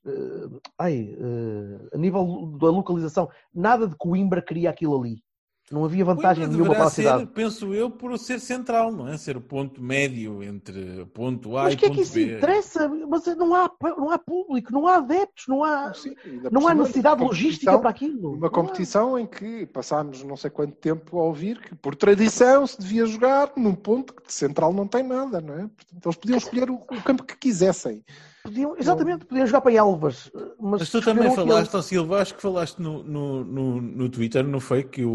[0.05, 5.23] eh, ai, eh, a nível da localização, nada de Coimbra queria aquilo ali.
[5.71, 7.21] Não havia vantagem Coimbra nenhuma para a cidade.
[7.21, 9.17] ser, penso eu, por ser central, não é?
[9.17, 12.13] Ser o ponto médio entre ponto A Mas e o que é ponto que isso
[12.13, 12.35] B.
[12.35, 12.89] interessa?
[13.07, 16.15] Mas não há, não há público, não há adeptos, não há, Sim,
[16.51, 18.33] não há necessidade logística para aquilo.
[18.33, 22.79] Uma competição em que passámos não sei quanto tempo a ouvir que, por tradição, se
[22.79, 25.67] devia jogar num ponto que de central não tem nada, não é?
[25.67, 28.03] Portanto, eles podiam escolher o, o campo que quisessem.
[28.43, 30.29] Podiam, exatamente, podiam jogar para Elvas.
[30.59, 34.45] Mas, Mas tu também falaste, ó Silva, acho que falaste no, no, no, no Twitter,
[34.45, 34.83] não foi?
[34.83, 35.09] Que o,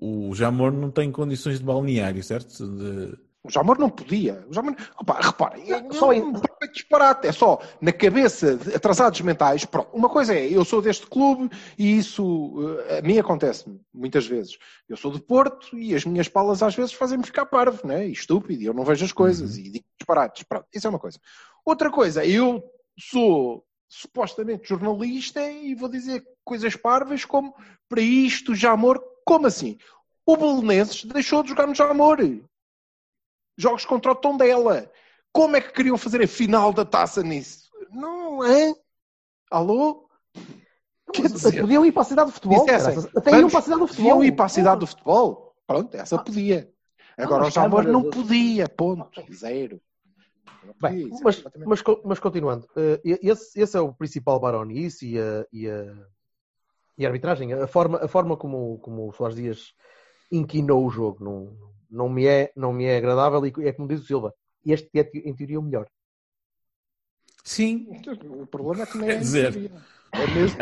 [0.00, 2.66] o, o Jamor não tem condições de balneário, certo?
[2.66, 3.16] De...
[3.42, 4.44] O Jamor não podia.
[4.50, 4.74] O Jamor...
[4.98, 7.26] Opa, reparem, é, Só é em- um perfeito disparate.
[7.28, 9.64] É só na cabeça de atrasados mentais.
[9.64, 11.48] Pronto, uma coisa é, eu sou deste clube
[11.78, 14.58] e isso eh, a mim acontece muitas vezes.
[14.88, 18.06] Eu sou de Porto e as minhas palas às vezes fazem-me ficar parvo, né?
[18.08, 20.42] E estúpido, e eu não vejo as coisas e digo disparates.
[20.42, 21.18] Pronto, isso é uma coisa.
[21.70, 22.68] Outra coisa, eu
[22.98, 27.54] sou supostamente jornalista e vou dizer coisas parvas como
[27.88, 29.78] para isto, Jamor, como assim?
[30.26, 32.18] O Belenenses deixou de jogar no Jamor
[33.56, 34.90] jogos contra o Tondela.
[35.32, 37.70] Como é que queriam fazer a final da taça nisso?
[37.92, 38.74] Não é?
[39.48, 40.08] Alô?
[41.12, 42.64] Quer Mas dizer, Podiam ir para a cidade de futebol.
[42.64, 43.16] dissessem, caraças.
[43.16, 44.10] Até iam para a cidade do futebol.
[44.10, 45.54] Deviam ir para a cidade do futebol?
[45.68, 46.68] Pronto, essa podia.
[47.16, 49.22] Agora Não, o Jamor não podia, ponto.
[49.32, 49.80] Zero.
[50.64, 55.18] Não Bem, isso mas, mas, mas continuando, eh, esse, esse é o principal baronice e
[55.18, 55.94] a, e a,
[56.98, 59.74] e a arbitragem, a forma, a forma como, como o Soares Dias
[60.30, 61.56] inquinou o jogo não,
[61.90, 64.34] não, me é, não me é agradável e é como diz o Silva,
[64.64, 65.86] este é em teoria o melhor.
[67.44, 67.88] Sim.
[68.28, 69.70] O problema é que nem é Quer dizer-.
[70.12, 70.58] É mesmo.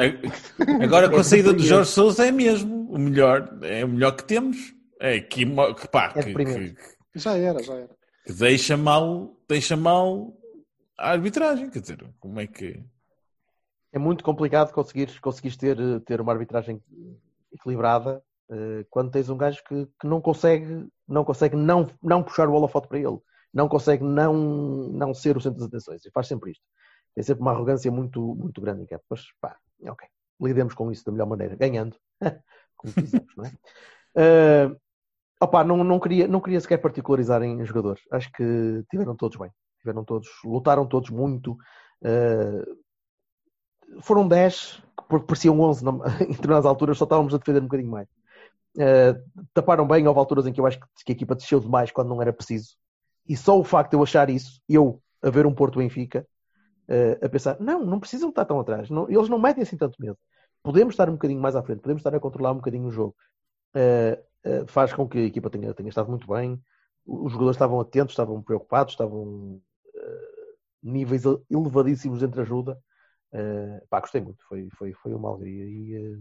[0.82, 1.62] Agora com a É saída do.
[1.62, 3.58] Jorge Sousa é mesmo o melhor.
[3.62, 4.74] É o melhor que temos.
[5.00, 6.76] É que, que, pá, É que, que-
[7.14, 7.97] Já era, já era.
[8.28, 10.36] Que deixa mal, deixa mal
[10.98, 11.70] a arbitragem.
[11.70, 12.84] Quer dizer, como é que.
[13.90, 16.82] É muito complicado conseguires, conseguires ter, ter uma arbitragem
[17.50, 22.46] equilibrada eh, quando tens um gajo que, que não consegue, não, consegue não, não puxar
[22.50, 23.18] o holofote para ele,
[23.52, 26.64] não consegue não, não ser o centro das atenções e faz sempre isto.
[27.14, 29.04] Tem sempre uma arrogância muito, muito grande, Niquete.
[29.08, 30.06] Mas pá, ok.
[30.38, 31.96] Lidemos com isso da melhor maneira, ganhando,
[32.76, 33.52] como fizemos, não é?
[34.20, 34.74] Eh,
[35.40, 38.02] opa, não, não, queria, não queria sequer particularizar em jogadores.
[38.10, 39.50] Acho que tiveram todos bem.
[39.80, 41.56] Tiveram todos, lutaram todos muito.
[42.04, 42.64] eh,
[44.02, 47.90] foram 10, porque pareciam 11 na- em determinadas alturas, só estávamos a defender um bocadinho
[47.90, 48.08] mais.
[48.78, 49.16] Eh,
[49.54, 52.08] taparam bem, houve alturas em que eu acho que, que a equipa desceu demais quando
[52.08, 52.76] não era preciso.
[53.28, 56.26] E só o facto de eu achar isso, eu a ver um Porto Benfica,
[56.88, 59.96] eh, a pensar, não, não precisam estar tão atrás, não- eles não metem assim tanto
[60.00, 60.18] medo.
[60.62, 63.16] Podemos estar um bocadinho mais à frente, podemos estar a controlar um bocadinho o jogo.
[63.74, 64.22] Eh,
[64.68, 66.60] faz com que a equipa tenha, tenha estado muito bem.
[67.06, 69.60] Os jogadores estavam atentos, estavam preocupados, estavam
[69.94, 72.78] eh, níveis elevadíssimos entre ajuda.
[73.32, 76.18] Uh, pá, gostei muito, foi, foi, foi uma alegria e uh,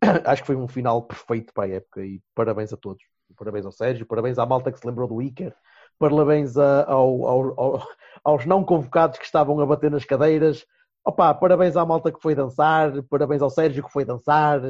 [0.24, 3.02] acho que foi um final perfeito para a época e parabéns a todos.
[3.36, 5.54] Parabéns ao Sérgio, parabéns à malta que se lembrou do Iker,
[5.98, 7.88] parabéns a- ao- ao- ao-
[8.24, 10.64] aos não convocados que estavam a bater nas cadeiras,
[11.04, 14.60] Opa, parabéns à malta que foi dançar, parabéns ao Sérgio que foi dançar,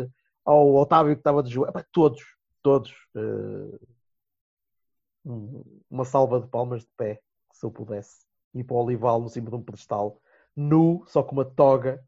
[0.44, 2.22] ao Otávio que estava de joelho, todos,
[2.62, 2.92] todos.
[3.16, 3.78] uh,
[5.24, 7.20] um- uma salva de palmas de pé,
[7.52, 10.20] se eu pudesse, ir para o Olival no cima de um pedestal
[10.56, 12.02] nu, só com uma toga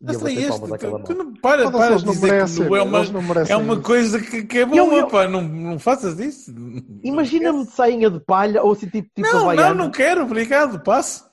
[0.00, 1.14] e Mas é este, tu, tu malta.
[1.14, 3.56] não, para, Foda-se, para de não dizer que merecem, nu é uma, não merecem é
[3.56, 3.82] uma isso.
[3.82, 6.52] coisa que, que é boa, Eu- eu- pá, não, não faças isso.
[7.02, 10.82] Imagina-me de sainha de palha ou assim tipo, tipo Não, não, havaiana, não quero, obrigado,
[10.82, 11.24] passe.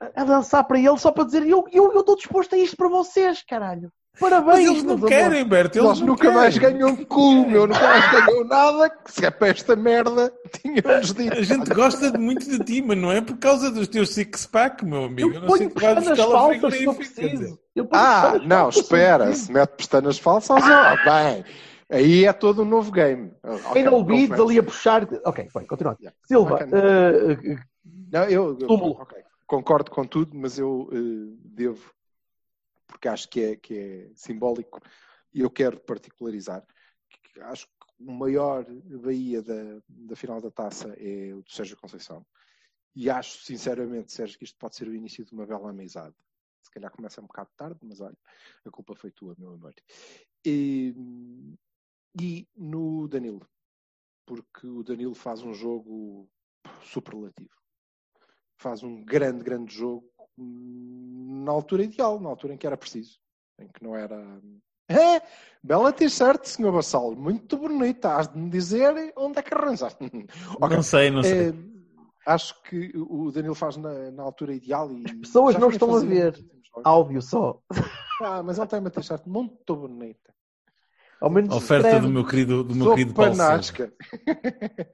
[0.00, 2.88] a dançar para ele só para dizer eu eu eu estou disposto a isto para
[2.88, 3.92] vocês, caralho.
[4.20, 5.44] Mas Parabéns, eles não querem.
[5.44, 6.36] Berto, eles Nós não nunca querem.
[6.36, 7.66] mais ganhou um cu, meu.
[7.66, 8.90] Nunca mais ganhou nada.
[8.90, 11.38] que Se é para esta merda, tínhamos dito.
[11.38, 15.04] A gente gosta muito de ti, mas não é por causa dos teus six-pack, meu
[15.04, 15.32] amigo.
[15.34, 17.58] Eu não sei que buscar lá eu frigorífico.
[17.76, 19.32] Eu ponho Ah, não, espera.
[19.34, 21.44] Se mete pestanas falsas, ah, bem.
[21.90, 23.30] Aí é todo um novo game.
[23.42, 24.42] Ok, Anal beads confesso.
[24.48, 25.08] ali a puxar.
[25.24, 25.98] Ok, bem, continuando.
[26.00, 26.16] Yeah.
[26.26, 26.66] Silva, Ok.
[26.72, 27.56] eh, eh,
[28.12, 28.98] Não, eu, eu- Túmulo.
[29.00, 30.96] ok, concordo com tudo, mas eu eh,
[31.54, 31.80] devo,
[32.88, 34.80] porque acho que é, que é simbólico,
[35.32, 36.66] e eu quero particularizar.
[37.32, 41.76] que Acho que o maior Bahia da, da final da taça é o do Sérgio
[41.76, 42.26] Conceição.
[42.96, 46.16] E acho, sinceramente, Sérgio, que isto pode ser o início de uma bela amizade.
[46.62, 48.18] Se calhar começa um bocado tarde, mas olha,
[48.64, 49.74] a culpa foi tua, meu amor.
[50.44, 50.92] E,
[52.20, 53.48] e no Danilo,
[54.26, 56.28] porque o Danilo faz um jogo
[56.82, 57.58] superlativo
[58.58, 61.07] faz um grande, grande jogo hum,
[61.44, 63.18] na altura ideal, na altura em que era preciso,
[63.58, 64.16] em que não era.
[64.90, 65.20] É,
[65.62, 68.16] bela t-shirt, senhor Bassal, muito bonita.
[68.16, 69.98] Has de me dizer onde é que arranjaste.
[70.60, 70.76] Ok.
[70.76, 71.48] Não sei, não sei.
[71.48, 71.78] Eh,
[72.28, 75.02] Acho que o Danilo faz na, na altura ideal e.
[75.06, 76.38] As pessoas não estão a ver.
[76.84, 77.60] Áudio só.
[78.20, 80.34] Ah, mas ele tem uma t-shirt muito bonita.
[81.20, 82.06] Ao menos Oferta escreve.
[82.06, 83.50] do meu querido, do meu Sou querido Paulo Sousa.
[83.50, 83.92] panasca.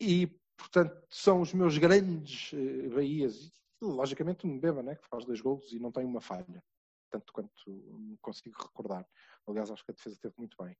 [0.00, 3.52] e, portanto, são os meus grandes eh, Bahias.
[3.84, 6.62] E, logicamente, um Beba, né, que faz dois golos e não tem uma falha.
[7.10, 9.06] Tanto quanto consigo recordar.
[9.46, 10.76] Aliás, acho que a defesa teve muito bem.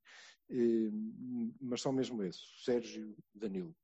[0.51, 0.91] Eh,
[1.61, 2.65] mas são mesmo esses.
[2.65, 3.75] Sérgio Danilo.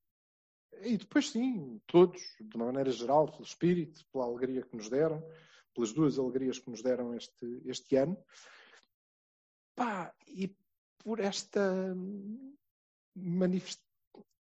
[0.83, 5.23] E depois, sim, todos, de uma maneira geral, pelo espírito, pela alegria que nos deram,
[5.75, 8.17] pelas duas alegrias que nos deram este, este ano.
[9.77, 10.57] Pá, e
[10.99, 11.95] por esta
[13.15, 13.81] manifest...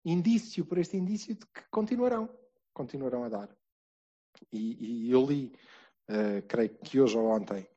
[0.05, 2.29] indício, por este indício de que continuarão,
[2.73, 3.58] continuarão a dar.
[4.51, 5.53] E, e eu li,
[6.07, 7.67] eh, creio que hoje ou ontem,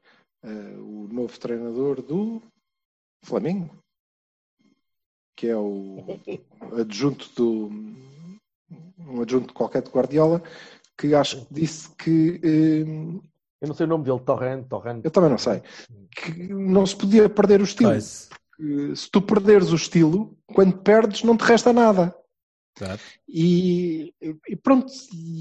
[0.43, 2.43] eh, o novo treinador do
[3.25, 3.77] Flamengo,
[5.37, 5.99] que é o
[6.81, 7.71] adjunto do
[8.99, 10.43] um adjunto qualquer de Guardiola,
[10.97, 13.21] que acho que disse que eh,
[13.61, 15.05] Eu não sei o nome dele, Torrent, Torrent.
[15.05, 15.63] eu também não sei,
[16.11, 18.01] que não se podia perder o estilo.
[18.01, 22.15] Se tu perderes o estilo, quando perdes, não te resta nada.
[23.29, 24.15] E,
[24.49, 24.93] e pronto,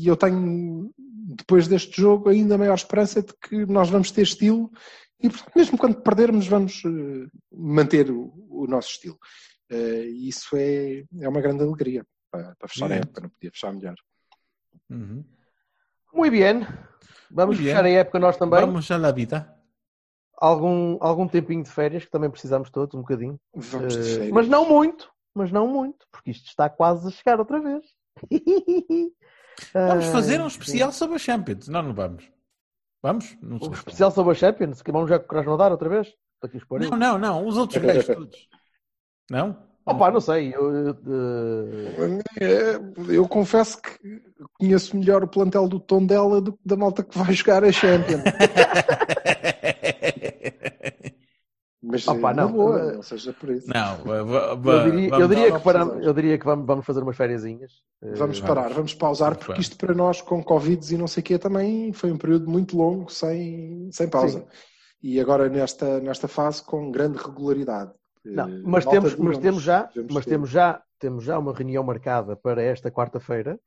[0.06, 0.92] eu tenho,
[1.38, 4.70] depois deste jogo, ainda maior esperança de que nós vamos ter estilo
[5.20, 9.18] e, portanto, mesmo quando perdermos, vamos eh, manter o, o nosso estilo.
[9.70, 13.72] E isso é, é uma grande alegria para, para fechar a época, não podia fechar
[13.74, 13.96] melhor.
[14.90, 15.24] Uhum.
[16.14, 16.68] Muito bem.
[17.30, 17.76] Vamos Muy bien.
[17.76, 18.60] fechar a época nós também.
[18.60, 19.56] Vamos a la vida.
[20.38, 23.40] Algum, algum tempinho de férias, que também precisamos todos, um bocadinho.
[23.54, 24.32] Vamos de Eh, férias.
[24.32, 25.11] mas não muito.
[25.34, 27.84] Mas não muito, porque isto está quase a chegar outra vez.
[29.74, 31.68] Vamos Ah, fazer um especial sobre a Champions.
[31.68, 32.30] Não, não vamos.
[33.04, 33.38] Vamos?
[33.42, 33.58] Não.
[33.58, 36.14] Um especial sobre a Champions, que vamos já com o Krasnodar outra vez?
[36.80, 37.48] Não, não, não.
[37.48, 38.48] Os outros gajos todos.
[39.30, 39.58] Não?
[39.86, 40.54] Opa, não sei.
[40.54, 40.98] Eu, eu,
[42.40, 44.22] eh, É, Eu confesso que
[44.60, 48.22] conheço melhor o plantel do Tondela do que da malta que vai jogar a Champions.
[51.92, 52.52] Mas Opa, na não.
[52.52, 53.68] boa, não seja por isso.
[53.68, 56.06] Não, eu diria, eu diria que, precisamos.
[56.06, 57.72] eu diria que vamos, vamos fazer umas fériasinhas.
[58.02, 59.62] Eh, Vamos parar, vamos pausar, Vamos porque parar.
[59.62, 62.76] isto para nós, com Covid e não sei o quê, também foi um período muito
[62.78, 64.40] longo, sem, sem pausa.
[64.40, 64.46] Sim.
[65.04, 67.92] E agora nesta, nesta fase, com grande regularidade.
[68.24, 70.30] Não, Eh, mas malta, temos, mas temos já, mas ter.
[70.32, 73.60] temos já, temos já uma reunião marcada para esta quarta-feira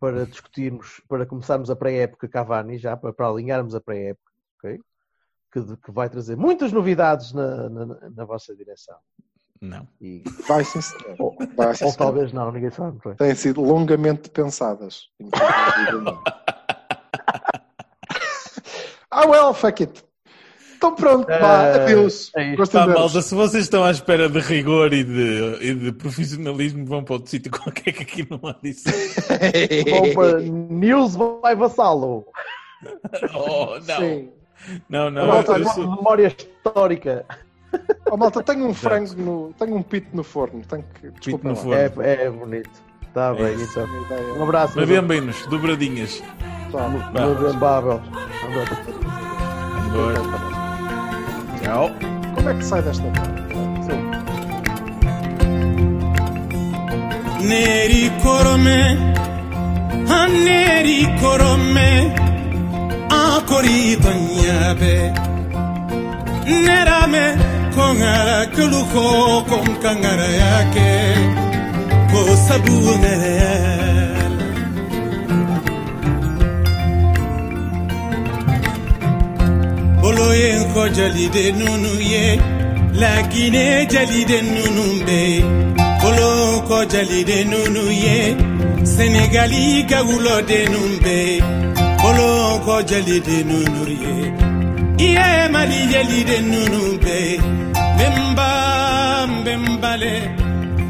[0.00, 4.80] para discutirmos, para começarmos a pré-época Cavani já, para, para alinharmos a pré-época, ok?
[5.54, 8.96] Que, que vai trazer muitas novidades na, na, na vossa direção.
[9.60, 9.86] Não.
[10.00, 11.14] E, Vai sim, senhor.
[11.18, 11.96] ou, Vai, sim, ou senhor.
[11.96, 12.90] talvez não, ninguém sabe.
[12.90, 13.16] muito bem.
[13.16, 15.04] Têm sido longamente pensadas.
[19.10, 20.04] ah, well, fuck it.
[20.76, 22.30] Então pronto, vá, Eh, adeus.
[22.36, 22.94] é Pá, ver-vos.
[22.94, 27.14] malta, se vocês estão à espera de rigor e de, e de profissionalismo, vão para
[27.14, 28.84] outro sítio qualquer que aqui não há disso.
[29.88, 32.26] Vão para News vai vassalo.
[33.34, 33.98] Oh, não.
[33.98, 34.30] Sim.
[34.88, 35.26] Não, não.
[35.26, 37.24] Malta, eu sou- memória histórica.
[38.08, 39.52] Oh, malta, tenho um frango no.
[39.58, 40.62] Tenho um pito no forno.
[40.68, 41.10] Tenho que.
[41.10, 41.74] Desculpa no forno.
[42.02, 42.70] É, é bonito.
[43.08, 43.80] Está É bem, isso.
[43.80, 44.36] então.
[44.38, 44.74] Um abraço.
[44.76, 46.22] Mas meus bem bem-nos, dobradinhas.
[46.70, 46.88] Tchau.
[49.92, 50.20] Embora.
[51.62, 51.90] Tchau.
[52.36, 53.54] Como é que sai desta parte?
[53.86, 54.10] Sim.
[57.48, 58.96] Neri korome,
[60.44, 62.14] neri korome,
[63.08, 64.96] akori tonyabe.
[66.66, 67.24] Nerame
[67.74, 69.04] kongara kuluko
[69.48, 70.90] kom kangara yake,
[72.10, 74.48] ko sabu nereyala.
[80.02, 82.24] Bolo ye ko jalide nunu ye,
[83.00, 85.22] lakine jalide nunu be.
[86.02, 88.36] Bolo ko jalide nunu ye,
[88.84, 91.20] Senegali gagulo de numbe.
[92.04, 94.14] Bolo ko jeliden de ye
[95.06, 97.38] iye ye mali jeliden ninnu bɛɛ ye
[97.94, 98.48] nbenba
[99.40, 100.14] nbenbale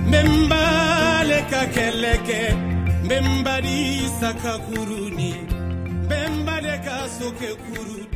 [0.09, 2.41] nbenbale ka kɛlɛ kɛ
[3.05, 3.79] nbenbali
[4.19, 5.03] sakakuru
[6.85, 8.14] ka soke kuru.